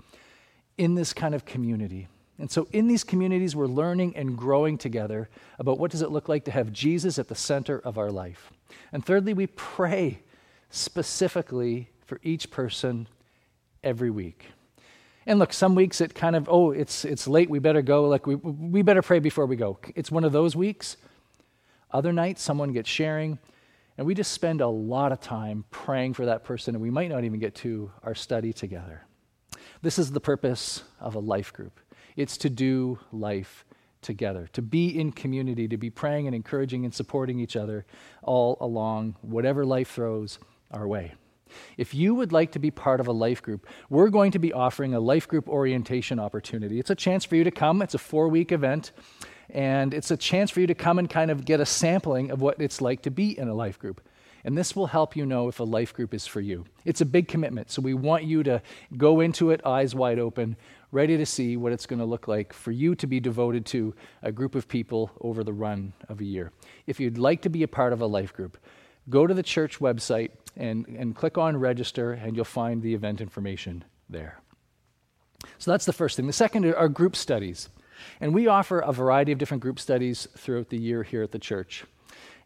in 0.76 0.96
this 0.96 1.14
kind 1.14 1.36
of 1.36 1.46
community. 1.46 2.08
And 2.40 2.50
so 2.50 2.68
in 2.72 2.88
these 2.88 3.04
communities 3.04 3.56
we're 3.56 3.68
learning 3.68 4.16
and 4.16 4.38
growing 4.38 4.78
together 4.78 5.30
about 5.60 5.78
what 5.78 5.92
does 5.92 6.02
it 6.02 6.12
look 6.12 6.28
like 6.28 6.46
to 6.46 6.52
have 6.52 6.74
Jesus 6.74 7.20
at 7.20 7.28
the 7.28 7.36
center 7.36 7.80
of 7.80 7.98
our 7.98 8.12
life. 8.12 8.52
And 8.92 9.06
thirdly, 9.06 9.34
we 9.34 9.48
pray 9.48 10.20
specifically 10.70 11.90
for 12.06 12.20
each 12.24 12.50
person 12.50 13.08
every 13.84 14.10
week. 14.10 14.48
And 15.26 15.40
look, 15.40 15.54
some 15.54 15.76
weeks 15.76 16.02
it 16.02 16.16
kind 16.16 16.36
of, 16.36 16.50
oh, 16.50 16.72
it's, 16.72 17.06
it's 17.06 17.28
late, 17.28 17.50
we 17.50 17.60
better 17.60 17.82
go. 17.82 18.08
Like, 18.08 18.28
we, 18.28 18.36
we 18.36 18.82
better 18.82 19.02
pray 19.02 19.20
before 19.20 19.46
we 19.46 19.56
go. 19.56 19.80
It's 19.96 20.12
one 20.12 20.24
of 20.24 20.32
those 20.32 20.56
weeks. 20.56 20.98
Other 21.92 22.12
nights, 22.12 22.42
someone 22.42 22.74
gets 22.74 22.90
sharing, 22.90 23.38
and 23.98 24.08
we 24.08 24.16
just 24.16 24.32
spend 24.32 24.62
a 24.62 24.68
lot 24.68 25.12
of 25.12 25.22
time 25.22 25.64
praying 25.70 26.16
for 26.16 26.26
that 26.26 26.44
person, 26.44 26.74
and 26.74 26.82
we 26.82 26.90
might 26.90 27.10
not 27.10 27.24
even 27.24 27.40
get 27.40 27.54
to 27.56 27.92
our 28.02 28.16
study 28.16 28.52
together. 28.52 29.06
This 29.84 30.00
is 30.00 30.12
the 30.12 30.20
purpose 30.20 30.84
of 31.00 31.16
a 31.16 31.20
life 31.20 31.54
group 31.54 31.80
it's 32.16 32.38
to 32.38 32.50
do 32.50 33.00
life 33.12 33.66
together, 34.02 34.48
to 34.54 34.62
be 34.62 34.88
in 35.00 35.12
community, 35.12 35.68
to 35.68 35.78
be 35.78 35.90
praying 35.90 36.28
and 36.28 36.36
encouraging 36.36 36.86
and 36.86 36.94
supporting 36.94 37.40
each 37.40 37.56
other 37.56 37.86
all 38.22 38.58
along 38.60 39.16
whatever 39.22 39.66
life 39.66 39.92
throws 39.92 40.40
our 40.72 40.88
way. 40.88 41.14
If 41.78 41.94
you 41.94 42.16
would 42.16 42.32
like 42.32 42.52
to 42.54 42.60
be 42.60 42.72
part 42.72 43.00
of 43.00 43.08
a 43.08 43.12
life 43.12 43.42
group, 43.42 43.68
we're 43.90 44.10
going 44.10 44.32
to 44.32 44.40
be 44.40 44.54
offering 44.54 44.94
a 44.94 45.00
life 45.00 45.28
group 45.28 45.48
orientation 45.48 46.20
opportunity. 46.20 46.80
It's 46.80 46.90
a 46.90 46.96
chance 46.96 47.26
for 47.26 47.36
you 47.36 47.44
to 47.44 47.52
come, 47.52 47.82
it's 47.82 47.94
a 47.94 48.00
four 48.00 48.28
week 48.28 48.52
event, 48.52 48.92
and 49.50 49.94
it's 49.94 50.12
a 50.12 50.18
chance 50.18 50.52
for 50.52 50.62
you 50.62 50.68
to 50.68 50.76
come 50.76 51.00
and 51.00 51.10
kind 51.10 51.32
of 51.32 51.46
get 51.46 51.60
a 51.60 51.66
sampling 51.66 52.32
of 52.32 52.42
what 52.42 52.60
it's 52.60 52.82
like 52.82 53.04
to 53.04 53.12
be 53.12 53.38
in 53.38 53.48
a 53.48 53.54
life 53.54 53.80
group. 53.80 54.02
And 54.46 54.58
this 54.58 54.76
will 54.76 54.88
help 54.88 55.16
you 55.16 55.26
know 55.26 55.48
if 55.48 55.60
a 55.60 55.64
life 55.64 55.94
group 55.94 56.14
is 56.14 56.28
for 56.28 56.42
you. 56.42 56.66
It's 56.84 57.00
a 57.00 57.06
big 57.06 57.30
commitment, 57.30 57.72
so 57.72 57.82
we 57.82 57.94
want 57.94 58.26
you 58.26 58.44
to 58.44 58.62
go 58.98 59.22
into 59.22 59.52
it 59.52 59.66
eyes 59.66 59.96
wide 59.96 60.20
open, 60.20 60.58
ready 60.94 61.18
to 61.18 61.26
see 61.26 61.58
what 61.58 61.74
it's 61.74 61.88
going 61.88 62.00
to 62.00 62.06
look 62.06 62.28
like 62.28 62.54
for 62.54 62.72
you 62.72 62.94
to 62.96 63.08
be 63.08 63.20
devoted 63.20 63.66
to 63.66 63.96
a 64.22 64.32
group 64.32 64.54
of 64.54 64.68
people 64.68 65.12
over 65.22 65.44
the 65.44 65.52
run 65.52 65.92
of 66.08 66.22
a 66.22 66.24
year. 66.24 66.52
If 66.86 67.00
you'd 67.00 67.18
like 67.18 67.42
to 67.42 67.50
be 67.50 67.64
a 67.64 67.68
part 67.68 67.94
of 67.94 68.02
a 68.02 68.06
life 68.06 68.32
group, 68.32 68.58
go 69.10 69.26
to 69.26 69.34
the 69.34 69.44
church 69.44 69.80
website 69.80 70.32
and, 70.56 70.86
and 70.88 71.16
click 71.16 71.38
on 71.38 71.58
register, 71.58 72.14
and 72.14 72.36
you'll 72.36 72.46
find 72.46 72.82
the 72.82 72.94
event 72.94 73.22
information 73.22 73.84
there. 74.08 74.40
So 75.58 75.72
that's 75.72 75.86
the 75.86 75.94
first 75.94 76.16
thing. 76.16 76.28
The 76.28 76.34
second 76.34 76.66
are 76.66 76.88
group 76.88 77.16
studies. 77.16 77.70
And 78.22 78.34
we 78.34 78.48
offer 78.48 78.80
a 78.80 78.92
variety 78.94 79.32
of 79.32 79.40
different 79.40 79.64
group 79.64 79.80
studies 79.80 80.28
throughout 80.38 80.70
the 80.70 80.78
year 80.78 81.04
here 81.04 81.24
at 81.24 81.32
the 81.32 81.40
church. 81.40 81.86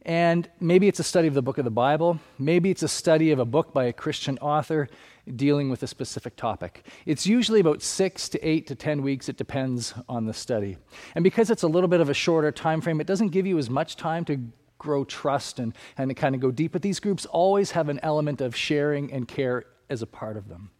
And 0.07 0.49
maybe 0.61 0.87
it's 0.87 1.01
a 1.01 1.03
study 1.03 1.27
of 1.27 1.33
the 1.33 1.41
book 1.41 1.57
of 1.57 1.65
the 1.65 1.69
Bible. 1.69 2.17
Maybe 2.39 2.71
it's 2.71 2.81
a 2.81 2.87
study 2.87 3.31
of 3.31 3.39
a 3.39 3.45
book 3.45 3.73
by 3.73 3.83
a 3.85 3.93
Christian 3.93 4.37
author 4.37 4.87
dealing 5.35 5.69
with 5.69 5.83
a 5.83 5.87
specific 5.87 6.37
topic. 6.37 6.85
It's 7.05 7.27
usually 7.27 7.59
about 7.59 7.81
six 7.81 8.29
to 8.29 8.39
eight 8.47 8.67
to 8.67 8.75
10 8.75 9.01
weeks. 9.01 9.27
It 9.27 9.35
depends 9.35 9.93
on 10.07 10.25
the 10.25 10.33
study. 10.33 10.77
And 11.13 11.23
because 11.23 11.51
it's 11.51 11.63
a 11.63 11.67
little 11.67 11.89
bit 11.89 11.99
of 11.99 12.09
a 12.09 12.13
shorter 12.13 12.53
time 12.53 12.79
frame, 12.79 13.01
it 13.01 13.07
doesn't 13.07 13.29
give 13.29 13.45
you 13.45 13.57
as 13.57 13.69
much 13.69 13.97
time 13.97 14.23
to 14.25 14.39
grow 14.77 15.03
trust 15.03 15.59
and, 15.59 15.73
and 15.97 16.09
to 16.09 16.15
kind 16.15 16.35
of 16.35 16.39
go 16.39 16.51
deep. 16.51 16.71
But 16.71 16.83
these 16.83 17.01
groups 17.01 17.25
always 17.25 17.71
have 17.71 17.89
an 17.89 17.99
element 18.01 18.39
of 18.39 18.55
sharing 18.55 19.11
and 19.11 19.27
care 19.27 19.65
as 19.89 20.01
a 20.01 20.07
part 20.07 20.37
of 20.37 20.47
them 20.47 20.71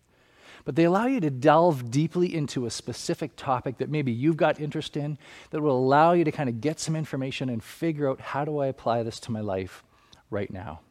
but 0.68 0.76
they 0.76 0.84
allow 0.84 1.06
you 1.06 1.22
to 1.22 1.30
delve 1.30 1.90
deeply 1.90 2.36
into 2.36 2.66
a 2.66 2.70
specific 2.70 3.38
topic 3.38 3.78
that 3.78 3.90
maybe 3.90 4.12
you've 4.12 4.36
got 4.36 4.60
interest 4.60 4.98
in 4.98 5.18
that 5.52 5.62
will 5.62 5.78
allow 5.78 6.12
you 6.12 6.26
to 6.26 6.32
kind 6.34 6.50
of 6.50 6.60
get 6.60 6.78
some 6.78 6.94
information 6.94 7.48
and 7.48 7.64
figure 7.64 8.10
out 8.10 8.20
how 8.20 8.44
do 8.44 8.58
I 8.58 8.68
apply 8.68 9.04
this 9.04 9.18
to 9.22 9.32
my 9.32 9.40
life 9.40 9.82
right 10.30 10.52
now. 10.52 10.82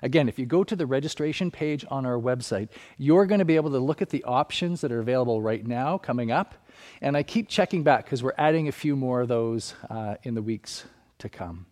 Again, 0.00 0.30
if 0.30 0.38
you 0.38 0.46
go 0.46 0.64
to 0.64 0.74
the 0.74 0.86
registration 0.86 1.50
page 1.50 1.84
on 1.90 2.06
our 2.06 2.18
website, 2.18 2.70
you're 2.96 3.26
going 3.26 3.40
to 3.40 3.44
be 3.44 3.56
able 3.56 3.72
to 3.72 3.78
look 3.78 4.00
at 4.00 4.08
the 4.08 4.24
options 4.24 4.80
that 4.80 4.90
are 4.90 5.00
available 5.00 5.42
right 5.42 5.66
now 5.66 5.98
coming 5.98 6.30
up. 6.30 6.54
And 7.02 7.14
I 7.14 7.22
keep 7.22 7.46
checking 7.46 7.82
back 7.82 8.06
because 8.06 8.22
we're 8.22 8.32
adding 8.38 8.68
a 8.68 8.72
few 8.72 8.96
more 8.96 9.20
of 9.20 9.28
those 9.28 9.74
uh, 9.90 10.14
in 10.22 10.34
the 10.34 10.40
weeks 10.40 10.86
to 11.18 11.28
come. 11.28 11.66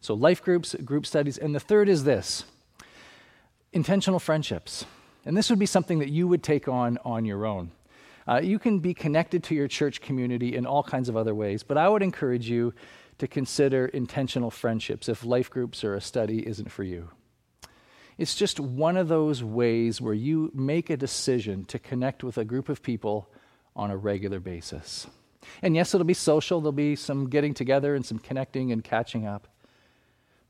So, 0.00 0.14
life 0.14 0.44
groups, 0.44 0.76
group 0.76 1.04
studies. 1.06 1.38
And 1.38 1.56
the 1.56 1.60
third 1.60 1.88
is 1.88 2.04
this 2.04 2.44
intentional 3.72 4.20
friendships. 4.20 4.84
And 5.24 5.36
this 5.36 5.50
would 5.50 5.58
be 5.58 5.66
something 5.66 5.98
that 5.98 6.08
you 6.08 6.26
would 6.28 6.42
take 6.42 6.68
on 6.68 6.98
on 7.04 7.24
your 7.24 7.46
own. 7.46 7.72
Uh, 8.26 8.40
you 8.42 8.58
can 8.58 8.78
be 8.78 8.94
connected 8.94 9.42
to 9.44 9.54
your 9.54 9.68
church 9.68 10.00
community 10.00 10.54
in 10.54 10.66
all 10.66 10.82
kinds 10.82 11.08
of 11.08 11.16
other 11.16 11.34
ways, 11.34 11.62
but 11.62 11.76
I 11.76 11.88
would 11.88 12.02
encourage 12.02 12.48
you 12.48 12.72
to 13.18 13.26
consider 13.26 13.86
intentional 13.86 14.50
friendships 14.50 15.08
if 15.08 15.24
life 15.24 15.50
groups 15.50 15.84
or 15.84 15.94
a 15.94 16.00
study 16.00 16.46
isn't 16.46 16.70
for 16.70 16.84
you. 16.84 17.10
It's 18.18 18.34
just 18.34 18.60
one 18.60 18.96
of 18.96 19.08
those 19.08 19.42
ways 19.42 20.00
where 20.00 20.14
you 20.14 20.50
make 20.54 20.90
a 20.90 20.96
decision 20.96 21.64
to 21.66 21.78
connect 21.78 22.22
with 22.22 22.38
a 22.38 22.44
group 22.44 22.68
of 22.68 22.82
people 22.82 23.28
on 23.74 23.90
a 23.90 23.96
regular 23.96 24.40
basis. 24.40 25.06
And 25.62 25.74
yes, 25.74 25.94
it'll 25.94 26.04
be 26.04 26.14
social, 26.14 26.60
there'll 26.60 26.72
be 26.72 26.96
some 26.96 27.28
getting 27.30 27.54
together 27.54 27.94
and 27.94 28.04
some 28.04 28.18
connecting 28.18 28.72
and 28.72 28.84
catching 28.84 29.26
up 29.26 29.48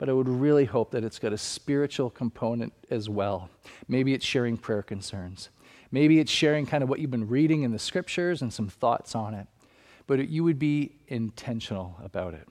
but 0.00 0.08
I 0.08 0.14
would 0.14 0.30
really 0.30 0.64
hope 0.64 0.92
that 0.92 1.04
it's 1.04 1.18
got 1.18 1.34
a 1.34 1.38
spiritual 1.38 2.08
component 2.08 2.72
as 2.88 3.10
well. 3.10 3.50
Maybe 3.86 4.14
it's 4.14 4.24
sharing 4.24 4.56
prayer 4.56 4.82
concerns. 4.82 5.50
Maybe 5.92 6.20
it's 6.20 6.32
sharing 6.32 6.64
kind 6.64 6.82
of 6.82 6.88
what 6.88 7.00
you've 7.00 7.10
been 7.10 7.28
reading 7.28 7.64
in 7.64 7.72
the 7.72 7.78
scriptures 7.78 8.40
and 8.40 8.50
some 8.50 8.66
thoughts 8.66 9.14
on 9.14 9.34
it. 9.34 9.46
But 10.06 10.20
it, 10.20 10.30
you 10.30 10.42
would 10.42 10.58
be 10.58 10.92
intentional 11.08 11.98
about 12.02 12.32
it. 12.32 12.48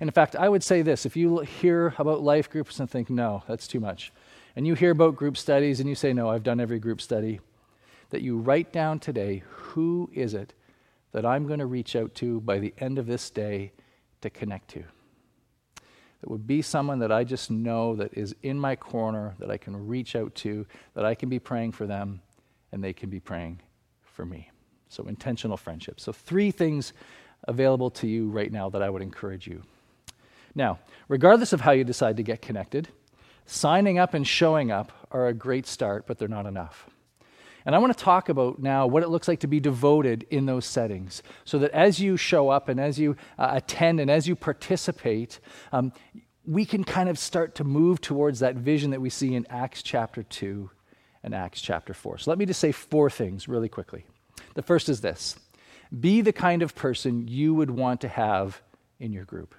And 0.00 0.08
in 0.08 0.12
fact, 0.12 0.36
I 0.36 0.50
would 0.50 0.62
say 0.62 0.82
this 0.82 1.06
if 1.06 1.16
you 1.16 1.38
hear 1.38 1.94
about 1.96 2.20
life 2.20 2.50
groups 2.50 2.78
and 2.78 2.90
think, 2.90 3.08
no, 3.08 3.42
that's 3.48 3.66
too 3.66 3.80
much, 3.80 4.12
and 4.54 4.66
you 4.66 4.74
hear 4.74 4.90
about 4.90 5.16
group 5.16 5.38
studies 5.38 5.80
and 5.80 5.88
you 5.88 5.94
say, 5.94 6.12
no, 6.12 6.28
I've 6.28 6.42
done 6.42 6.60
every 6.60 6.78
group 6.78 7.00
study, 7.00 7.40
that 8.10 8.20
you 8.20 8.36
write 8.36 8.70
down 8.70 8.98
today 8.98 9.44
who 9.48 10.10
is 10.12 10.34
it 10.34 10.52
that 11.12 11.24
I'm 11.24 11.46
going 11.46 11.60
to 11.60 11.66
reach 11.66 11.96
out 11.96 12.14
to 12.16 12.42
by 12.42 12.58
the 12.58 12.74
end 12.76 12.98
of 12.98 13.06
this 13.06 13.30
day 13.30 13.72
to 14.20 14.28
connect 14.28 14.68
to. 14.72 14.84
That 16.22 16.30
would 16.30 16.46
be 16.46 16.62
someone 16.62 17.00
that 17.00 17.10
I 17.10 17.24
just 17.24 17.50
know 17.50 17.96
that 17.96 18.14
is 18.14 18.34
in 18.42 18.58
my 18.58 18.76
corner, 18.76 19.34
that 19.40 19.50
I 19.50 19.56
can 19.56 19.88
reach 19.88 20.14
out 20.14 20.34
to, 20.36 20.64
that 20.94 21.04
I 21.04 21.16
can 21.16 21.28
be 21.28 21.40
praying 21.40 21.72
for 21.72 21.86
them, 21.86 22.22
and 22.70 22.82
they 22.82 22.92
can 22.92 23.10
be 23.10 23.20
praying 23.20 23.60
for 24.02 24.24
me. 24.24 24.48
So, 24.88 25.04
intentional 25.08 25.56
friendship. 25.56 25.98
So, 25.98 26.12
three 26.12 26.52
things 26.52 26.92
available 27.48 27.90
to 27.90 28.06
you 28.06 28.30
right 28.30 28.52
now 28.52 28.70
that 28.70 28.82
I 28.82 28.88
would 28.88 29.02
encourage 29.02 29.48
you. 29.48 29.62
Now, 30.54 30.78
regardless 31.08 31.52
of 31.52 31.62
how 31.62 31.72
you 31.72 31.82
decide 31.82 32.16
to 32.18 32.22
get 32.22 32.40
connected, 32.40 32.88
signing 33.46 33.98
up 33.98 34.14
and 34.14 34.24
showing 34.26 34.70
up 34.70 34.92
are 35.10 35.26
a 35.26 35.34
great 35.34 35.66
start, 35.66 36.06
but 36.06 36.18
they're 36.18 36.28
not 36.28 36.46
enough. 36.46 36.88
And 37.64 37.74
I 37.74 37.78
want 37.78 37.96
to 37.96 38.04
talk 38.04 38.28
about 38.28 38.60
now 38.60 38.86
what 38.86 39.02
it 39.02 39.08
looks 39.08 39.28
like 39.28 39.40
to 39.40 39.46
be 39.46 39.60
devoted 39.60 40.26
in 40.30 40.46
those 40.46 40.66
settings 40.66 41.22
so 41.44 41.58
that 41.58 41.70
as 41.70 42.00
you 42.00 42.16
show 42.16 42.48
up 42.48 42.68
and 42.68 42.80
as 42.80 42.98
you 42.98 43.16
uh, 43.38 43.50
attend 43.52 44.00
and 44.00 44.10
as 44.10 44.26
you 44.26 44.34
participate, 44.34 45.38
um, 45.72 45.92
we 46.44 46.64
can 46.64 46.82
kind 46.84 47.08
of 47.08 47.18
start 47.18 47.54
to 47.56 47.64
move 47.64 48.00
towards 48.00 48.40
that 48.40 48.56
vision 48.56 48.90
that 48.90 49.00
we 49.00 49.10
see 49.10 49.34
in 49.34 49.46
Acts 49.48 49.82
chapter 49.82 50.22
2 50.22 50.70
and 51.22 51.34
Acts 51.34 51.60
chapter 51.60 51.94
4. 51.94 52.18
So 52.18 52.30
let 52.30 52.38
me 52.38 52.46
just 52.46 52.60
say 52.60 52.72
four 52.72 53.08
things 53.10 53.46
really 53.46 53.68
quickly. 53.68 54.04
The 54.54 54.62
first 54.62 54.88
is 54.88 55.00
this 55.00 55.36
be 56.00 56.20
the 56.20 56.32
kind 56.32 56.62
of 56.62 56.74
person 56.74 57.28
you 57.28 57.54
would 57.54 57.70
want 57.70 58.00
to 58.00 58.08
have 58.08 58.62
in 58.98 59.12
your 59.12 59.24
group. 59.24 59.54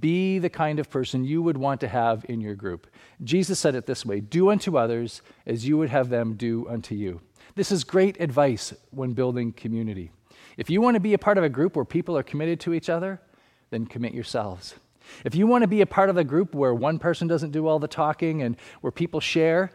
Be 0.00 0.38
the 0.38 0.50
kind 0.50 0.78
of 0.78 0.90
person 0.90 1.24
you 1.24 1.42
would 1.42 1.56
want 1.56 1.80
to 1.80 1.88
have 1.88 2.26
in 2.28 2.40
your 2.40 2.54
group. 2.54 2.88
Jesus 3.22 3.58
said 3.58 3.74
it 3.74 3.86
this 3.86 4.04
way 4.04 4.20
Do 4.20 4.50
unto 4.50 4.76
others 4.76 5.22
as 5.46 5.66
you 5.66 5.78
would 5.78 5.90
have 5.90 6.08
them 6.08 6.34
do 6.34 6.68
unto 6.68 6.94
you. 6.94 7.20
This 7.54 7.70
is 7.70 7.84
great 7.84 8.20
advice 8.20 8.74
when 8.90 9.12
building 9.12 9.52
community. 9.52 10.10
If 10.56 10.70
you 10.70 10.80
want 10.80 10.94
to 10.94 11.00
be 11.00 11.14
a 11.14 11.18
part 11.18 11.38
of 11.38 11.44
a 11.44 11.48
group 11.48 11.76
where 11.76 11.84
people 11.84 12.16
are 12.16 12.22
committed 12.22 12.60
to 12.60 12.74
each 12.74 12.88
other, 12.88 13.20
then 13.70 13.86
commit 13.86 14.14
yourselves. 14.14 14.74
If 15.24 15.34
you 15.34 15.46
want 15.46 15.62
to 15.62 15.68
be 15.68 15.80
a 15.80 15.86
part 15.86 16.10
of 16.10 16.16
a 16.16 16.24
group 16.24 16.54
where 16.54 16.74
one 16.74 16.98
person 16.98 17.28
doesn't 17.28 17.52
do 17.52 17.66
all 17.66 17.78
the 17.78 17.88
talking 17.88 18.42
and 18.42 18.56
where 18.80 18.90
people 18.90 19.20
share, 19.20 19.70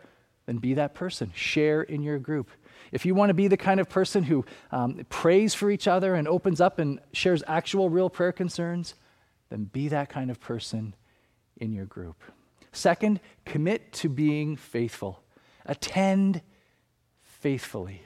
then 0.45 0.58
be 0.58 0.74
that 0.74 0.93
person. 0.93 1.32
Share 1.36 1.84
in 1.84 2.02
your 2.02 2.19
group. 2.19 2.50
If 2.91 3.06
you 3.06 3.15
want 3.15 3.30
to 3.30 3.34
be 3.34 3.47
the 3.47 3.58
kind 3.58 3.80
of 3.80 3.88
person 3.88 4.24
who 4.24 4.43
um, 4.71 5.06
prays 5.10 5.54
for 5.54 5.71
each 5.71 5.88
other 5.88 6.15
and 6.15 6.28
opens 6.28 6.60
up 6.60 6.80
and 6.80 7.00
shares 7.13 7.43
actual, 7.47 7.89
real 7.89 8.10
prayer 8.10 8.34
concerns, 8.34 8.95
then 9.52 9.66
be 9.66 9.90
that 9.90 10.10
kind 10.10 10.32
of 10.32 10.40
person 10.40 10.96
in 11.58 11.74
your 11.74 11.86
group. 11.86 12.24
Second, 12.72 13.20
commit 13.46 13.92
to 13.92 14.10
being 14.10 14.56
faithful. 14.56 15.22
Attend 15.66 16.42
faithfully. 17.22 18.04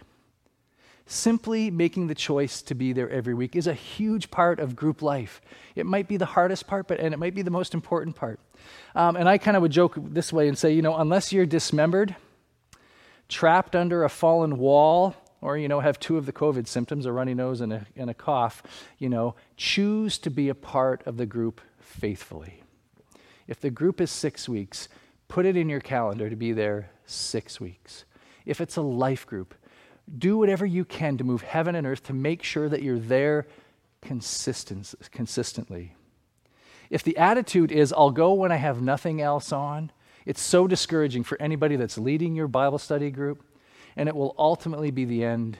Simply 1.06 1.70
making 1.70 2.08
the 2.08 2.16
choice 2.16 2.64
to 2.64 2.74
be 2.74 2.92
there 2.92 3.10
every 3.12 3.36
week 3.36 3.56
is 3.56 3.68
a 3.68 3.76
huge 3.76 4.32
part 4.32 4.60
of 4.60 4.76
group 4.76 5.04
life. 5.04 5.40
It 5.76 5.86
might 5.86 6.08
be 6.08 6.18
the 6.18 6.26
hardest 6.26 6.66
part, 6.66 6.88
but 6.88 7.00
and 7.00 7.14
it 7.14 7.18
might 7.18 7.36
be 7.36 7.44
the 7.44 7.52
most 7.52 7.76
important 7.76 8.16
part. 8.16 8.40
Um, 8.96 9.16
and 9.16 9.30
I 9.30 9.38
kind 9.38 9.56
of 9.56 9.62
would 9.62 9.72
joke 9.72 9.96
this 9.98 10.34
way 10.34 10.48
and 10.48 10.58
say, 10.58 10.74
you 10.74 10.82
know, 10.82 10.96
unless 10.96 11.32
you're 11.32 11.46
dismembered, 11.46 12.16
trapped 13.30 13.76
under 13.76 14.04
a 14.04 14.10
fallen 14.10 14.58
wall, 14.58 15.16
or 15.42 15.58
you 15.58 15.68
know 15.68 15.80
have 15.80 16.00
two 16.00 16.18
of 16.18 16.26
the 16.26 16.34
covid 16.34 16.68
symptoms 16.68 17.06
a 17.06 17.12
runny 17.12 17.34
nose 17.34 17.62
and 17.62 17.74
a, 17.74 17.86
and 17.96 18.10
a 18.10 18.14
cough 18.14 18.64
you 18.98 19.10
know 19.10 19.36
choose 19.58 20.18
to 20.18 20.30
be 20.30 20.50
a 20.50 20.56
part 20.56 21.06
of 21.06 21.18
the 21.18 21.26
group 21.26 21.62
faithfully. 21.80 22.64
If 23.48 23.60
the 23.60 23.70
group 23.70 24.02
is 24.02 24.12
six 24.12 24.50
weeks 24.50 24.90
put 25.28 25.46
it 25.46 25.58
in 25.58 25.70
your 25.70 25.80
calendar 25.80 26.30
to 26.30 26.36
be 26.36 26.52
there 26.52 26.90
six 27.06 27.60
weeks. 27.60 28.06
If 28.46 28.62
it's 28.62 28.78
a 28.78 28.82
life 28.82 29.26
group 29.26 29.54
do 30.20 30.38
whatever 30.38 30.66
you 30.66 30.86
can 30.86 31.18
to 31.18 31.24
move 31.24 31.42
heaven 31.42 31.76
and 31.76 31.88
earth 31.88 32.04
to 32.04 32.14
make 32.14 32.44
sure 32.44 32.70
that 32.70 32.84
you're 32.84 33.00
there 33.00 33.48
consistent, 34.02 34.94
consistently. 35.12 35.96
If 36.92 37.02
the 37.02 37.18
attitude 37.18 37.72
is 37.72 37.94
i'll 37.94 38.12
go 38.12 38.34
when 38.34 38.52
i 38.52 38.58
have 38.58 38.82
nothing 38.82 39.22
else 39.22 39.52
on 39.52 39.92
it's 40.26 40.42
so 40.42 40.68
discouraging 40.68 41.24
for 41.24 41.40
anybody 41.42 41.76
that's 41.76 41.98
leading 41.98 42.36
your 42.36 42.48
bible 42.48 42.78
study 42.78 43.10
group 43.10 43.44
and 43.96 44.10
it 44.10 44.16
will 44.16 44.36
ultimately 44.38 44.92
be 44.92 45.06
the 45.06 45.24
end 45.24 45.58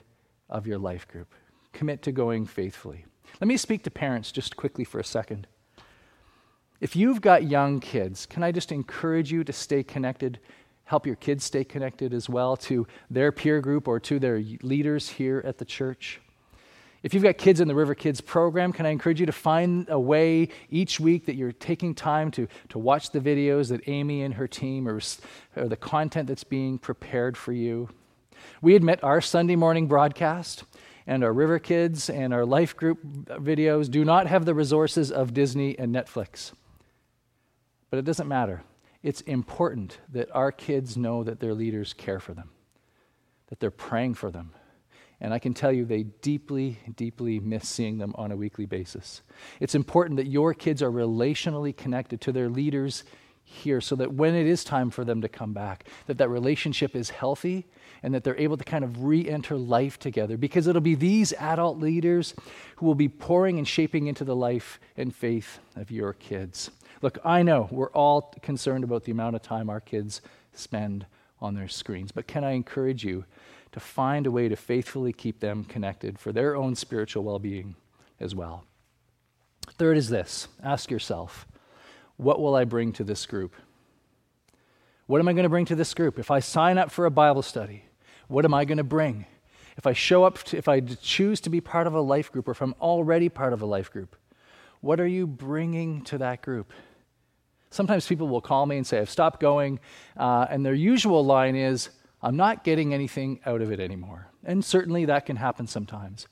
of 0.50 0.68
your 0.68 0.78
life 0.78 1.08
group. 1.08 1.34
Commit 1.74 2.02
to 2.04 2.12
going 2.12 2.46
faithfully. 2.46 3.06
Let 3.42 3.48
me 3.48 3.58
speak 3.58 3.84
to 3.84 3.92
parents 3.92 4.32
just 4.32 4.56
quickly 4.56 4.84
for 4.84 5.00
a 5.00 5.04
second. 5.04 5.48
If 6.80 6.96
you've 6.96 7.22
got 7.22 7.44
young 7.44 7.80
kids, 7.80 8.26
can 8.26 8.44
I 8.44 8.52
just 8.52 8.72
encourage 8.72 9.32
you 9.32 9.44
to 9.44 9.54
stay 9.54 9.84
connected? 9.84 10.40
Help 10.84 11.06
your 11.06 11.16
kids 11.16 11.44
stay 11.44 11.64
connected 11.64 12.14
as 12.14 12.30
well 12.30 12.56
to 12.58 12.86
their 13.10 13.32
peer 13.32 13.60
group 13.62 13.88
or 13.88 14.00
to 14.02 14.20
their 14.20 14.40
leaders 14.62 15.10
here 15.10 15.42
at 15.46 15.58
the 15.58 15.66
church. 15.66 16.22
If 17.02 17.14
you've 17.14 17.24
got 17.24 17.38
kids 17.38 17.62
in 17.62 17.68
the 17.68 17.76
River 17.76 17.94
Kids 17.94 18.20
program, 18.20 18.74
can 18.74 18.86
I 18.86 18.90
encourage 18.90 19.20
you 19.20 19.28
to 19.28 19.32
find 19.32 19.88
a 19.90 20.00
way 20.00 20.50
each 20.72 21.00
week 21.00 21.28
that 21.28 21.36
you're 21.36 21.52
taking 21.52 21.94
time 21.94 22.32
to, 22.32 22.48
to 22.70 22.80
watch 22.80 23.12
the 23.12 23.20
videos 23.20 23.70
that 23.70 23.88
Amy 23.88 24.24
and 24.24 24.34
her 24.34 24.48
team 24.48 24.88
or, 24.88 25.00
or 25.56 25.68
the 25.68 25.76
content 25.76 26.28
that's 26.28 26.44
being 26.44 26.80
prepared 26.80 27.38
for 27.38 27.52
you? 27.52 27.90
We 28.66 28.76
admit 28.76 29.04
our 29.04 29.22
Sunday 29.22 29.56
morning 29.56 29.86
broadcast 29.86 30.64
and 31.06 31.24
our 31.24 31.32
River 31.32 31.60
Kids 31.60 32.10
and 32.10 32.34
our 32.34 32.48
life 32.48 32.76
group 32.76 33.00
videos 33.04 33.92
do 33.92 34.04
not 34.04 34.26
have 34.26 34.44
the 34.44 34.56
resources 34.56 35.12
of 35.12 35.36
Disney 35.36 35.78
and 35.78 35.94
Netflix. 35.94 36.52
But 37.92 38.00
it 38.00 38.06
doesn't 38.06 38.28
matter. 38.28 38.64
It's 39.04 39.22
important 39.22 40.00
that 40.12 40.32
our 40.36 40.52
kids 40.52 40.98
know 40.98 41.24
that 41.24 41.40
their 41.40 41.54
leaders 41.54 41.94
care 41.94 42.20
for 42.20 42.34
them, 42.34 42.50
that 43.50 43.60
they're 43.60 43.70
praying 43.70 44.16
for 44.16 44.32
them. 44.32 44.50
And 45.22 45.32
I 45.32 45.38
can 45.38 45.54
tell 45.54 45.72
you, 45.72 45.86
they 45.86 46.02
deeply, 46.02 46.80
deeply 46.96 47.40
miss 47.40 47.70
seeing 47.70 48.00
them 48.00 48.16
on 48.18 48.32
a 48.32 48.36
weekly 48.36 48.66
basis. 48.66 49.22
It's 49.60 49.76
important 49.76 50.18
that 50.18 50.26
your 50.26 50.56
kids 50.56 50.82
are 50.82 50.90
relationally 50.90 51.78
connected 51.78 52.20
to 52.22 52.32
their 52.32 52.50
leaders 52.50 53.04
here 53.46 53.80
so 53.80 53.96
that 53.96 54.14
when 54.14 54.36
it 54.36 54.48
is 54.48 54.64
time 54.64 54.90
for 54.90 55.06
them 55.06 55.22
to 55.22 55.30
come 55.30 55.54
back 55.54 55.86
that 56.08 56.18
that 56.18 56.30
relationship 56.30 56.96
is 56.96 57.12
healthy 57.12 57.66
and 58.06 58.14
that 58.14 58.24
they're 58.24 58.38
able 58.38 58.56
to 58.56 58.64
kind 58.64 58.84
of 58.84 59.04
re-enter 59.04 59.58
life 59.58 59.98
together. 59.98 60.38
Because 60.38 60.68
it'll 60.68 60.80
be 60.80 60.94
these 60.94 61.34
adult 61.34 61.80
leaders 61.80 62.36
who 62.76 62.86
will 62.86 62.94
be 62.94 63.10
pouring 63.10 63.58
and 63.58 63.68
shaping 63.68 64.06
into 64.06 64.24
the 64.24 64.36
life 64.36 64.80
and 64.96 65.14
faith 65.14 65.60
of 65.76 65.90
your 65.90 66.14
kids. 66.14 66.70
Look 67.02 67.18
i 67.26 67.42
know 67.42 67.68
we're 67.72 67.92
all 67.92 68.34
concerned 68.42 68.84
about 68.84 69.04
the 69.04 69.12
amount 69.12 69.36
of 69.36 69.42
time 69.42 69.70
our 69.70 69.82
kids 69.82 70.22
spend 70.54 71.06
on 71.42 71.54
their 71.54 71.68
screens 71.68 72.12
but 72.12 72.28
can 72.28 72.44
i 72.44 72.52
encourage 72.52 73.04
you 73.04 73.26
to 73.72 73.80
find 73.80 74.26
a 74.26 74.32
way 74.32 74.48
to 74.48 74.56
faithfully 74.56 75.12
keep 75.12 75.40
them 75.40 75.66
connected 75.66 76.18
for 76.18 76.32
their 76.32 76.56
own 76.56 76.76
spiritual 76.76 77.24
well-being 77.24 77.76
as 78.20 78.34
well? 78.34 78.64
Third 79.72 79.98
is 79.98 80.10
this 80.10 80.48
ask 80.64 80.92
yourself 80.92 81.48
what 82.18 82.40
will 82.40 82.56
I 82.56 82.64
bring 82.64 82.94
to 82.94 83.04
this 83.04 83.26
group? 83.26 83.54
What 85.08 85.20
am 85.20 85.28
I 85.28 85.34
going 85.34 85.44
to 85.44 85.50
bring 85.50 85.66
to 85.66 85.76
this 85.76 85.94
group? 85.94 86.18
If 86.18 86.32
I 86.32 86.40
sign 86.40 86.78
up 86.78 86.92
for 86.92 87.06
a 87.06 87.12
Bible 87.12 87.42
study, 87.42 87.86
what 88.28 88.46
am 88.46 88.54
I 88.54 88.66
going 88.66 88.80
to 88.80 88.84
bring? 88.84 89.26
If 89.78 89.86
I 89.86 89.94
show 89.94 90.24
up, 90.24 90.42
to, 90.46 90.58
if 90.58 90.68
I 90.68 90.80
choose 90.80 91.42
to 91.42 91.50
be 91.50 91.62
part 91.62 91.86
of 91.86 91.94
a 91.94 92.02
life 92.02 92.32
group, 92.32 92.48
or 92.48 92.52
if 92.52 92.62
I'm 92.62 92.76
already 92.82 93.30
part 93.30 93.54
of 93.54 93.62
a 93.62 93.66
life 93.66 93.92
group, 93.92 94.16
what 94.82 95.00
are 95.00 95.08
you 95.08 95.28
bringing 95.28 96.02
to 96.06 96.18
that 96.20 96.42
group? 96.42 96.72
Sometimes 97.70 98.08
people 98.08 98.28
will 98.28 98.42
call 98.42 98.66
me 98.66 98.78
and 98.78 98.88
say, 98.88 99.00
I've 99.00 99.10
stopped 99.10 99.40
going, 99.40 99.80
uh, 100.16 100.48
and 100.50 100.66
their 100.66 100.74
usual 100.74 101.26
line 101.26 101.56
is, 101.56 101.90
I'm 102.22 102.38
not 102.38 102.64
getting 102.64 102.94
anything 102.94 103.42
out 103.46 103.62
of 103.62 103.72
it 103.72 103.80
anymore. 103.80 104.30
And 104.44 104.64
certainly 104.64 105.06
that 105.06 105.26
can 105.26 105.36
happen 105.36 105.68
sometimes. 105.68 106.28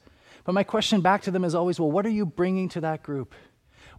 But 0.46 0.54
my 0.54 0.64
question 0.64 1.02
back 1.02 1.22
to 1.24 1.32
them 1.32 1.44
is 1.44 1.54
always, 1.54 1.80
well, 1.80 1.92
what 1.92 2.06
are 2.06 2.10
you 2.10 2.26
bringing 2.26 2.70
to 2.70 2.82
that 2.82 3.04
group? 3.04 3.34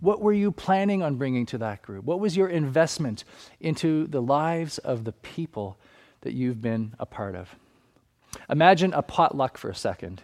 What 0.05 0.21
were 0.21 0.35
you 0.35 0.53
planning 0.53 1.03
on 1.03 1.15
bringing 1.15 1.47
to 1.47 1.59
that 1.59 1.81
group? 1.81 2.05
What 2.05 2.21
was 2.21 2.37
your 2.37 2.49
investment 2.49 3.25
into 3.59 4.07
the 4.07 4.21
lives 4.21 4.77
of 4.77 5.05
the 5.05 5.13
people 5.13 5.79
that 6.21 6.35
you've 6.35 6.61
been 6.61 6.95
a 6.99 7.07
part 7.07 7.35
of? 7.35 7.57
Imagine 8.51 8.93
a 8.93 9.01
potluck 9.01 9.57
for 9.57 9.71
a 9.71 9.75
second. 9.75 10.21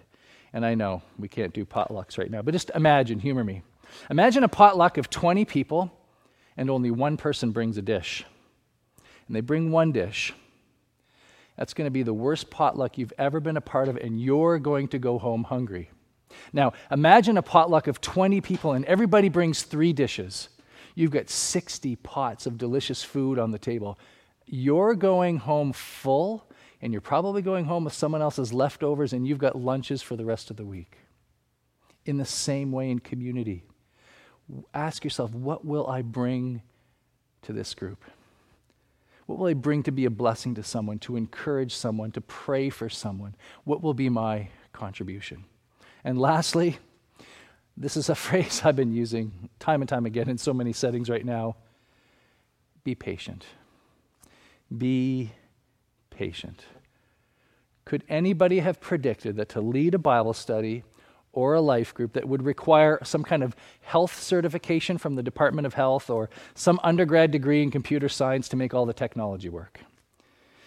And 0.52 0.66
I 0.66 0.74
know 0.74 1.00
we 1.18 1.28
can't 1.28 1.54
do 1.54 1.64
potlucks 1.64 2.18
right 2.18 2.30
now, 2.30 2.42
but 2.42 2.52
just 2.52 2.70
imagine, 2.74 3.20
humor 3.20 3.42
me. 3.42 3.62
Imagine 4.10 4.44
a 4.44 4.48
potluck 4.48 4.98
of 4.98 5.08
20 5.08 5.46
people 5.46 5.90
and 6.58 6.68
only 6.68 6.90
one 6.90 7.16
person 7.16 7.50
brings 7.50 7.78
a 7.78 7.82
dish. 7.82 8.26
And 9.26 9.34
they 9.34 9.40
bring 9.40 9.72
one 9.72 9.92
dish. 9.92 10.34
That's 11.56 11.72
going 11.72 11.86
to 11.86 11.90
be 11.90 12.02
the 12.02 12.12
worst 12.12 12.50
potluck 12.50 12.98
you've 12.98 13.14
ever 13.16 13.40
been 13.40 13.56
a 13.56 13.62
part 13.62 13.88
of, 13.88 13.96
and 13.96 14.20
you're 14.20 14.58
going 14.58 14.88
to 14.88 14.98
go 14.98 15.18
home 15.18 15.44
hungry. 15.44 15.88
Now, 16.52 16.72
imagine 16.90 17.36
a 17.36 17.42
potluck 17.42 17.86
of 17.86 18.00
20 18.00 18.40
people 18.40 18.72
and 18.72 18.84
everybody 18.84 19.28
brings 19.28 19.62
three 19.62 19.92
dishes. 19.92 20.48
You've 20.94 21.10
got 21.10 21.30
60 21.30 21.96
pots 21.96 22.46
of 22.46 22.58
delicious 22.58 23.02
food 23.02 23.38
on 23.38 23.50
the 23.50 23.58
table. 23.58 23.98
You're 24.46 24.94
going 24.94 25.38
home 25.38 25.72
full, 25.72 26.44
and 26.82 26.92
you're 26.92 27.00
probably 27.00 27.42
going 27.42 27.66
home 27.66 27.84
with 27.84 27.92
someone 27.92 28.22
else's 28.22 28.52
leftovers, 28.52 29.12
and 29.12 29.26
you've 29.26 29.38
got 29.38 29.56
lunches 29.56 30.02
for 30.02 30.16
the 30.16 30.24
rest 30.24 30.50
of 30.50 30.56
the 30.56 30.64
week. 30.64 30.98
In 32.04 32.16
the 32.16 32.24
same 32.24 32.72
way 32.72 32.90
in 32.90 32.98
community, 32.98 33.64
ask 34.74 35.04
yourself 35.04 35.32
what 35.32 35.64
will 35.64 35.86
I 35.86 36.02
bring 36.02 36.62
to 37.42 37.52
this 37.52 37.74
group? 37.74 38.02
What 39.26 39.38
will 39.38 39.46
I 39.46 39.54
bring 39.54 39.84
to 39.84 39.92
be 39.92 40.06
a 40.06 40.10
blessing 40.10 40.56
to 40.56 40.62
someone, 40.64 40.98
to 41.00 41.16
encourage 41.16 41.74
someone, 41.74 42.10
to 42.12 42.20
pray 42.20 42.68
for 42.68 42.88
someone? 42.88 43.36
What 43.62 43.82
will 43.82 43.94
be 43.94 44.08
my 44.08 44.48
contribution? 44.72 45.44
And 46.04 46.18
lastly, 46.18 46.78
This 47.76 47.96
is 47.96 48.10
a 48.10 48.14
phrase 48.26 48.60
I've 48.64 48.76
been 48.76 48.92
using 48.92 49.48
time 49.58 49.80
and 49.80 49.88
time 49.88 50.06
again 50.06 50.28
in 50.28 50.38
so 50.38 50.52
many 50.52 50.72
settings 50.72 51.08
right 51.08 51.24
now. 51.24 51.56
Be 52.84 52.94
patient. 52.94 53.46
Be 54.76 55.32
patient. 56.10 56.64
Could 57.86 58.04
anybody 58.08 58.60
have 58.60 58.80
predicted 58.80 59.36
that 59.36 59.48
to 59.50 59.60
lead 59.60 59.94
a 59.94 59.98
Bible 59.98 60.34
study 60.34 60.84
or 61.32 61.54
a 61.54 61.60
life 61.60 61.94
group 61.94 62.12
that 62.12 62.28
would 62.28 62.42
require 62.42 62.98
some 63.02 63.22
kind 63.22 63.42
of 63.42 63.56
health 63.82 64.20
certification 64.20 64.98
from 64.98 65.14
the 65.14 65.22
Department 65.22 65.66
of 65.66 65.74
Health 65.74 66.10
or 66.10 66.28
some 66.54 66.78
undergrad 66.82 67.30
degree 67.30 67.62
in 67.62 67.70
computer 67.70 68.08
science 68.08 68.48
to 68.48 68.56
make 68.56 68.74
all 68.74 68.84
the 68.84 68.92
technology 68.92 69.48
work? 69.48 69.80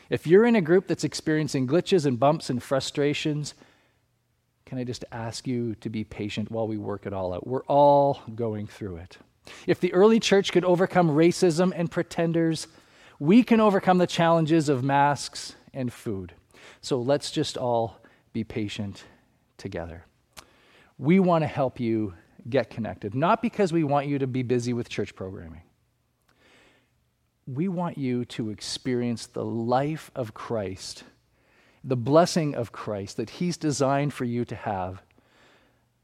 If 0.09 0.25
you're 0.25 0.45
in 0.45 0.55
a 0.55 0.61
group 0.61 0.87
that's 0.87 1.03
experiencing 1.03 1.67
glitches 1.67 2.05
and 2.05 2.19
bumps 2.19 2.49
and 2.49 2.61
frustrations, 2.61 3.53
can 4.73 4.79
I 4.79 4.85
just 4.85 5.05
ask 5.11 5.45
you 5.45 5.75
to 5.81 5.89
be 5.89 6.03
patient 6.03 6.49
while 6.49 6.67
we 6.67 6.79
work 6.79 7.05
it 7.05 7.13
all 7.13 7.31
out? 7.31 7.45
We're 7.45 7.63
all 7.65 8.21
going 8.33 8.65
through 8.65 8.95
it. 8.95 9.19
If 9.67 9.79
the 9.79 9.93
early 9.93 10.19
church 10.19 10.51
could 10.51 10.65
overcome 10.65 11.09
racism 11.09 11.71
and 11.75 11.91
pretenders, 11.91 12.65
we 13.19 13.43
can 13.43 13.59
overcome 13.59 13.99
the 13.99 14.07
challenges 14.07 14.69
of 14.69 14.83
masks 14.83 15.53
and 15.75 15.93
food. 15.93 16.33
So 16.81 16.99
let's 16.99 17.29
just 17.29 17.55
all 17.55 17.99
be 18.33 18.43
patient 18.43 19.03
together. 19.57 20.07
We 20.97 21.19
want 21.19 21.43
to 21.43 21.47
help 21.47 21.79
you 21.79 22.15
get 22.49 22.71
connected, 22.71 23.13
not 23.13 23.43
because 23.43 23.71
we 23.71 23.83
want 23.83 24.07
you 24.07 24.17
to 24.17 24.25
be 24.25 24.41
busy 24.41 24.73
with 24.73 24.89
church 24.89 25.15
programming. 25.15 25.61
We 27.45 27.67
want 27.67 27.99
you 27.99 28.25
to 28.25 28.49
experience 28.49 29.27
the 29.27 29.45
life 29.45 30.09
of 30.15 30.33
Christ, 30.33 31.03
the 31.83 31.97
blessing 31.97 32.55
of 32.55 32.71
Christ 32.71 33.17
that 33.17 33.31
He's 33.31 33.57
designed 33.57 34.13
for 34.13 34.25
you 34.25 34.45
to 34.45 34.55
have, 34.55 35.01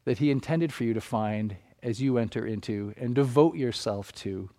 that 0.05 0.17
He 0.17 0.31
intended 0.31 0.73
for 0.73 0.83
you 0.83 0.93
to 0.93 1.01
find 1.01 1.55
as 1.81 2.01
you 2.01 2.17
enter 2.17 2.45
into 2.45 2.93
and 2.97 3.15
devote 3.15 3.55
yourself 3.55 4.11
to 4.11 4.49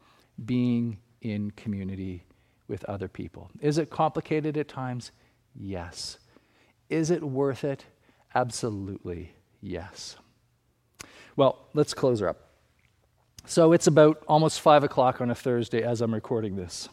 being 0.44 0.98
in 1.20 1.50
community 1.50 2.24
with 2.68 2.84
other 2.84 3.08
people. 3.08 3.50
Is 3.60 3.78
it 3.78 3.90
complicated 3.90 4.56
at 4.56 4.68
times? 4.68 5.10
Yes. 5.54 6.18
Is 6.88 7.10
it 7.10 7.22
worth 7.22 7.64
it? 7.64 7.84
Absolutely 8.34 9.32
yes. 9.60 10.16
Well, 11.36 11.58
let's 11.74 11.94
close 11.94 12.20
her 12.20 12.28
up. 12.28 12.50
So 13.46 13.72
it's 13.72 13.86
about 13.86 14.22
almost 14.28 14.60
5 14.60 14.84
o'clock 14.84 15.20
on 15.20 15.30
a 15.30 15.34
Thursday 15.34 15.82
as 15.82 16.00
I'm 16.00 16.14
recording 16.14 16.56
this. 16.56 16.88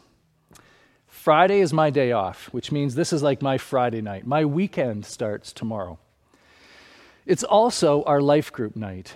Friday 1.07 1.59
is 1.59 1.73
my 1.73 1.89
day 1.89 2.11
off, 2.11 2.47
which 2.53 2.71
means 2.71 2.95
this 2.95 3.11
is 3.11 3.23
like 3.23 3.41
my 3.41 3.57
Friday 3.57 4.01
night. 4.01 4.27
My 4.27 4.45
weekend 4.45 5.05
starts 5.05 5.51
tomorrow. 5.51 5.99
It's 7.25 7.43
also 7.43 8.03
our 8.03 8.21
life 8.21 8.51
group 8.51 8.75
night. 8.75 9.15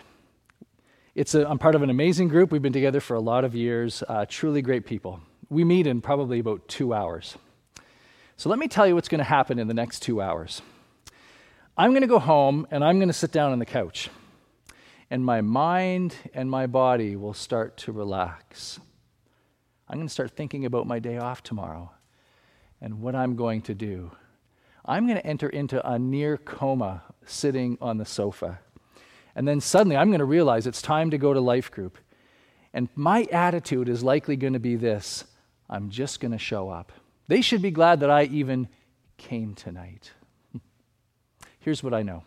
It's 1.16 1.36
a, 1.36 1.48
I'm 1.48 1.60
part 1.60 1.76
of 1.76 1.84
an 1.84 1.90
amazing 1.90 2.30
group. 2.30 2.52
We've 2.52 2.62
been 2.62 2.74
together 2.74 3.00
for 3.00 3.16
a 3.16 3.20
lot 3.20 3.44
of 3.44 3.56
years, 3.56 4.04
uh, 4.08 4.26
truly 4.28 4.62
great 4.62 4.86
people. 4.86 5.22
We 5.50 5.64
meet 5.64 5.88
in 5.88 6.02
probably 6.02 6.40
about 6.40 6.68
two 6.68 6.94
hours. 6.94 7.38
So 8.38 8.50
let 8.50 8.60
me 8.60 8.68
tell 8.68 8.88
you 8.88 8.96
what's 8.96 9.10
going 9.10 9.20
to 9.20 9.26
happen 9.26 9.60
in 9.60 9.68
the 9.68 9.74
next 9.74 10.02
two 10.02 10.22
hours. 10.22 10.62
I'm 11.78 11.92
going 11.92 12.02
to 12.02 12.08
go 12.08 12.20
home 12.20 12.68
and 12.72 12.84
I'm 12.84 12.98
going 12.98 13.10
to 13.10 13.14
sit 13.14 13.32
down 13.32 13.52
on 13.52 13.60
the 13.60 13.66
couch, 13.66 14.10
and 15.10 15.24
my 15.24 15.42
mind 15.42 16.16
and 16.34 16.50
my 16.50 16.68
body 16.68 17.16
will 17.16 17.34
start 17.34 17.78
to 17.78 17.92
relax. 17.92 18.80
I'm 19.92 19.98
going 19.98 20.08
to 20.08 20.14
start 20.14 20.32
thinking 20.32 20.64
about 20.64 20.88
my 20.88 21.00
day 21.00 21.18
off 21.18 21.44
tomorrow 21.44 21.92
and 22.80 23.02
what 23.02 23.14
I'm 23.14 23.36
going 23.36 23.62
to 23.64 23.76
do. 23.76 24.12
I'm 24.86 25.06
going 25.06 25.18
to 25.18 25.28
enter 25.28 25.50
into 25.50 25.86
a 25.86 26.00
near 26.00 26.38
coma 26.38 27.04
sitting 27.26 27.78
on 27.82 27.98
the 27.98 28.06
sofa. 28.06 28.62
And 29.36 29.46
then 29.46 29.60
suddenly 29.60 29.98
I'm 29.98 30.08
going 30.08 30.20
to 30.20 30.26
realize 30.26 30.66
it's 30.66 30.82
time 30.82 31.12
to 31.12 31.18
go 31.18 31.34
to 31.34 31.42
life 31.42 31.70
group. 31.70 31.98
And 32.74 32.88
my 32.96 33.24
attitude 33.34 33.90
is 33.90 34.02
likely 34.02 34.38
going 34.38 34.54
to 34.54 34.60
be 34.60 34.78
this 34.78 35.26
I'm 35.70 35.90
just 35.90 36.22
going 36.22 36.32
to 36.32 36.38
show 36.38 36.70
up. 36.70 36.94
They 37.28 37.42
should 37.42 37.62
be 37.62 37.72
glad 37.72 38.00
that 38.00 38.10
I 38.10 38.24
even 38.24 38.70
came 39.18 39.56
tonight. 39.56 40.12
Here's 41.60 41.84
what 41.84 41.94
I 41.94 42.02
know 42.02 42.24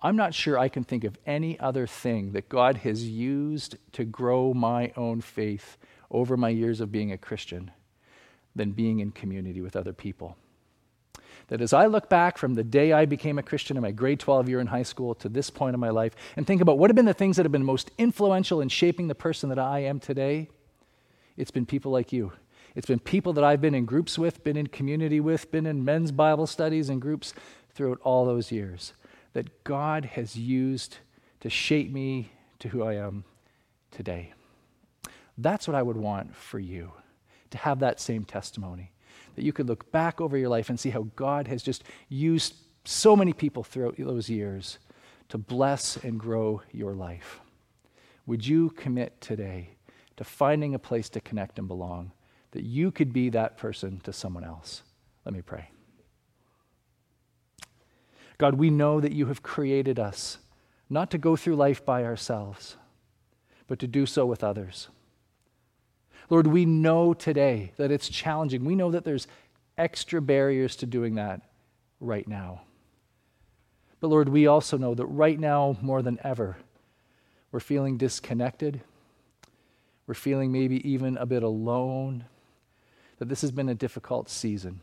I'm 0.00 0.16
not 0.16 0.32
sure 0.32 0.58
I 0.58 0.68
can 0.68 0.84
think 0.84 1.02
of 1.04 1.18
any 1.26 1.58
other 1.58 1.86
thing 1.86 2.32
that 2.32 2.48
God 2.48 2.78
has 2.78 3.08
used 3.08 3.76
to 3.92 4.04
grow 4.04 4.54
my 4.54 4.92
own 4.96 5.20
faith 5.20 5.76
over 6.10 6.36
my 6.36 6.50
years 6.50 6.80
of 6.80 6.92
being 6.92 7.10
a 7.10 7.18
Christian 7.18 7.72
than 8.54 8.72
being 8.72 9.00
in 9.00 9.10
community 9.10 9.60
with 9.60 9.74
other 9.74 9.92
people. 9.92 10.36
That 11.48 11.60
as 11.60 11.72
I 11.72 11.86
look 11.86 12.08
back 12.08 12.38
from 12.38 12.54
the 12.54 12.62
day 12.62 12.92
I 12.92 13.06
became 13.06 13.38
a 13.38 13.42
Christian 13.42 13.76
in 13.76 13.82
my 13.82 13.90
grade 13.90 14.20
12 14.20 14.48
year 14.48 14.60
in 14.60 14.68
high 14.68 14.82
school 14.82 15.14
to 15.16 15.28
this 15.28 15.50
point 15.50 15.74
in 15.74 15.80
my 15.80 15.90
life 15.90 16.14
and 16.36 16.46
think 16.46 16.60
about 16.60 16.78
what 16.78 16.90
have 16.90 16.96
been 16.96 17.04
the 17.04 17.14
things 17.14 17.36
that 17.36 17.44
have 17.44 17.52
been 17.52 17.64
most 17.64 17.90
influential 17.98 18.60
in 18.60 18.68
shaping 18.68 19.08
the 19.08 19.14
person 19.14 19.48
that 19.48 19.58
I 19.58 19.80
am 19.80 19.98
today, 19.98 20.48
it's 21.36 21.50
been 21.50 21.66
people 21.66 21.90
like 21.90 22.12
you. 22.12 22.32
It's 22.76 22.86
been 22.86 23.00
people 23.00 23.32
that 23.32 23.44
I've 23.44 23.60
been 23.60 23.74
in 23.74 23.86
groups 23.86 24.18
with, 24.18 24.44
been 24.44 24.56
in 24.56 24.68
community 24.68 25.18
with, 25.18 25.50
been 25.50 25.66
in 25.66 25.84
men's 25.84 26.12
Bible 26.12 26.46
studies 26.46 26.88
and 26.88 27.00
groups 27.00 27.34
throughout 27.72 27.98
all 28.02 28.24
those 28.24 28.52
years 28.52 28.92
that 29.32 29.64
God 29.64 30.04
has 30.04 30.36
used 30.36 30.98
to 31.40 31.50
shape 31.50 31.92
me 31.92 32.32
to 32.58 32.68
who 32.68 32.82
I 32.82 32.94
am 32.94 33.24
today. 33.90 34.32
That's 35.36 35.68
what 35.68 35.74
I 35.74 35.82
would 35.82 35.96
want 35.96 36.34
for 36.34 36.58
you 36.58 36.92
to 37.50 37.58
have 37.58 37.78
that 37.80 38.00
same 38.00 38.24
testimony. 38.24 38.92
That 39.36 39.44
you 39.44 39.52
could 39.52 39.68
look 39.68 39.92
back 39.92 40.20
over 40.20 40.36
your 40.36 40.48
life 40.48 40.68
and 40.68 40.78
see 40.78 40.90
how 40.90 41.06
God 41.14 41.46
has 41.46 41.62
just 41.62 41.84
used 42.08 42.54
so 42.84 43.14
many 43.14 43.32
people 43.32 43.62
throughout 43.62 43.96
those 43.98 44.28
years 44.28 44.78
to 45.28 45.38
bless 45.38 45.96
and 45.96 46.18
grow 46.18 46.62
your 46.72 46.94
life. 46.94 47.40
Would 48.26 48.46
you 48.46 48.70
commit 48.70 49.20
today 49.20 49.76
to 50.16 50.24
finding 50.24 50.74
a 50.74 50.78
place 50.78 51.08
to 51.10 51.20
connect 51.20 51.58
and 51.58 51.68
belong, 51.68 52.12
that 52.50 52.64
you 52.64 52.90
could 52.90 53.12
be 53.12 53.28
that 53.30 53.56
person 53.56 54.00
to 54.00 54.12
someone 54.12 54.44
else? 54.44 54.82
Let 55.24 55.34
me 55.34 55.42
pray. 55.42 55.70
God, 58.38 58.54
we 58.54 58.70
know 58.70 59.00
that 59.00 59.12
you 59.12 59.26
have 59.26 59.42
created 59.42 59.98
us 59.98 60.38
not 60.88 61.10
to 61.10 61.18
go 61.18 61.36
through 61.36 61.56
life 61.56 61.84
by 61.84 62.04
ourselves, 62.04 62.76
but 63.66 63.78
to 63.80 63.86
do 63.86 64.06
so 64.06 64.24
with 64.24 64.44
others. 64.44 64.88
Lord, 66.30 66.46
we 66.46 66.64
know 66.64 67.14
today 67.14 67.72
that 67.76 67.90
it's 67.90 68.08
challenging. 68.08 68.64
We 68.64 68.76
know 68.76 68.90
that 68.92 69.04
there's 69.04 69.26
extra 69.76 70.22
barriers 70.22 70.76
to 70.76 70.86
doing 70.86 71.16
that 71.16 71.42
right 72.00 72.26
now. 72.26 72.62
But 74.00 74.08
Lord, 74.08 74.28
we 74.28 74.46
also 74.46 74.78
know 74.78 74.94
that 74.94 75.06
right 75.06 75.38
now, 75.38 75.76
more 75.82 76.02
than 76.02 76.18
ever, 76.22 76.56
we're 77.50 77.60
feeling 77.60 77.96
disconnected. 77.96 78.80
We're 80.06 80.14
feeling 80.14 80.52
maybe 80.52 80.88
even 80.88 81.16
a 81.16 81.26
bit 81.26 81.42
alone, 81.42 82.24
that 83.18 83.28
this 83.28 83.40
has 83.40 83.50
been 83.50 83.68
a 83.68 83.74
difficult 83.74 84.30
season. 84.30 84.80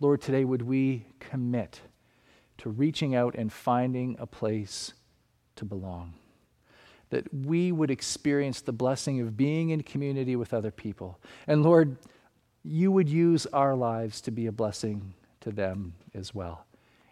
Lord, 0.00 0.20
today 0.22 0.44
would 0.44 0.62
we 0.62 1.06
commit 1.18 1.80
to 2.58 2.70
reaching 2.70 3.14
out 3.14 3.34
and 3.34 3.52
finding 3.52 4.16
a 4.18 4.26
place 4.26 4.92
to 5.56 5.64
belong? 5.64 6.14
That 7.10 7.32
we 7.32 7.72
would 7.72 7.90
experience 7.90 8.60
the 8.60 8.72
blessing 8.72 9.20
of 9.20 9.36
being 9.36 9.70
in 9.70 9.82
community 9.82 10.36
with 10.36 10.52
other 10.52 10.70
people. 10.70 11.20
And 11.46 11.62
Lord, 11.62 11.96
you 12.64 12.90
would 12.90 13.08
use 13.08 13.46
our 13.46 13.74
lives 13.76 14.20
to 14.22 14.30
be 14.30 14.46
a 14.46 14.52
blessing 14.52 15.14
to 15.40 15.52
them 15.52 15.94
as 16.14 16.34
well. 16.34 16.66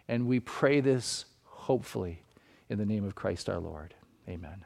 And 0.07 0.27
we 0.27 0.39
pray 0.39 0.81
this 0.81 1.25
hopefully 1.43 2.23
in 2.69 2.77
the 2.77 2.85
name 2.85 3.05
of 3.05 3.15
Christ 3.15 3.49
our 3.49 3.59
Lord. 3.59 3.93
Amen. 4.27 4.65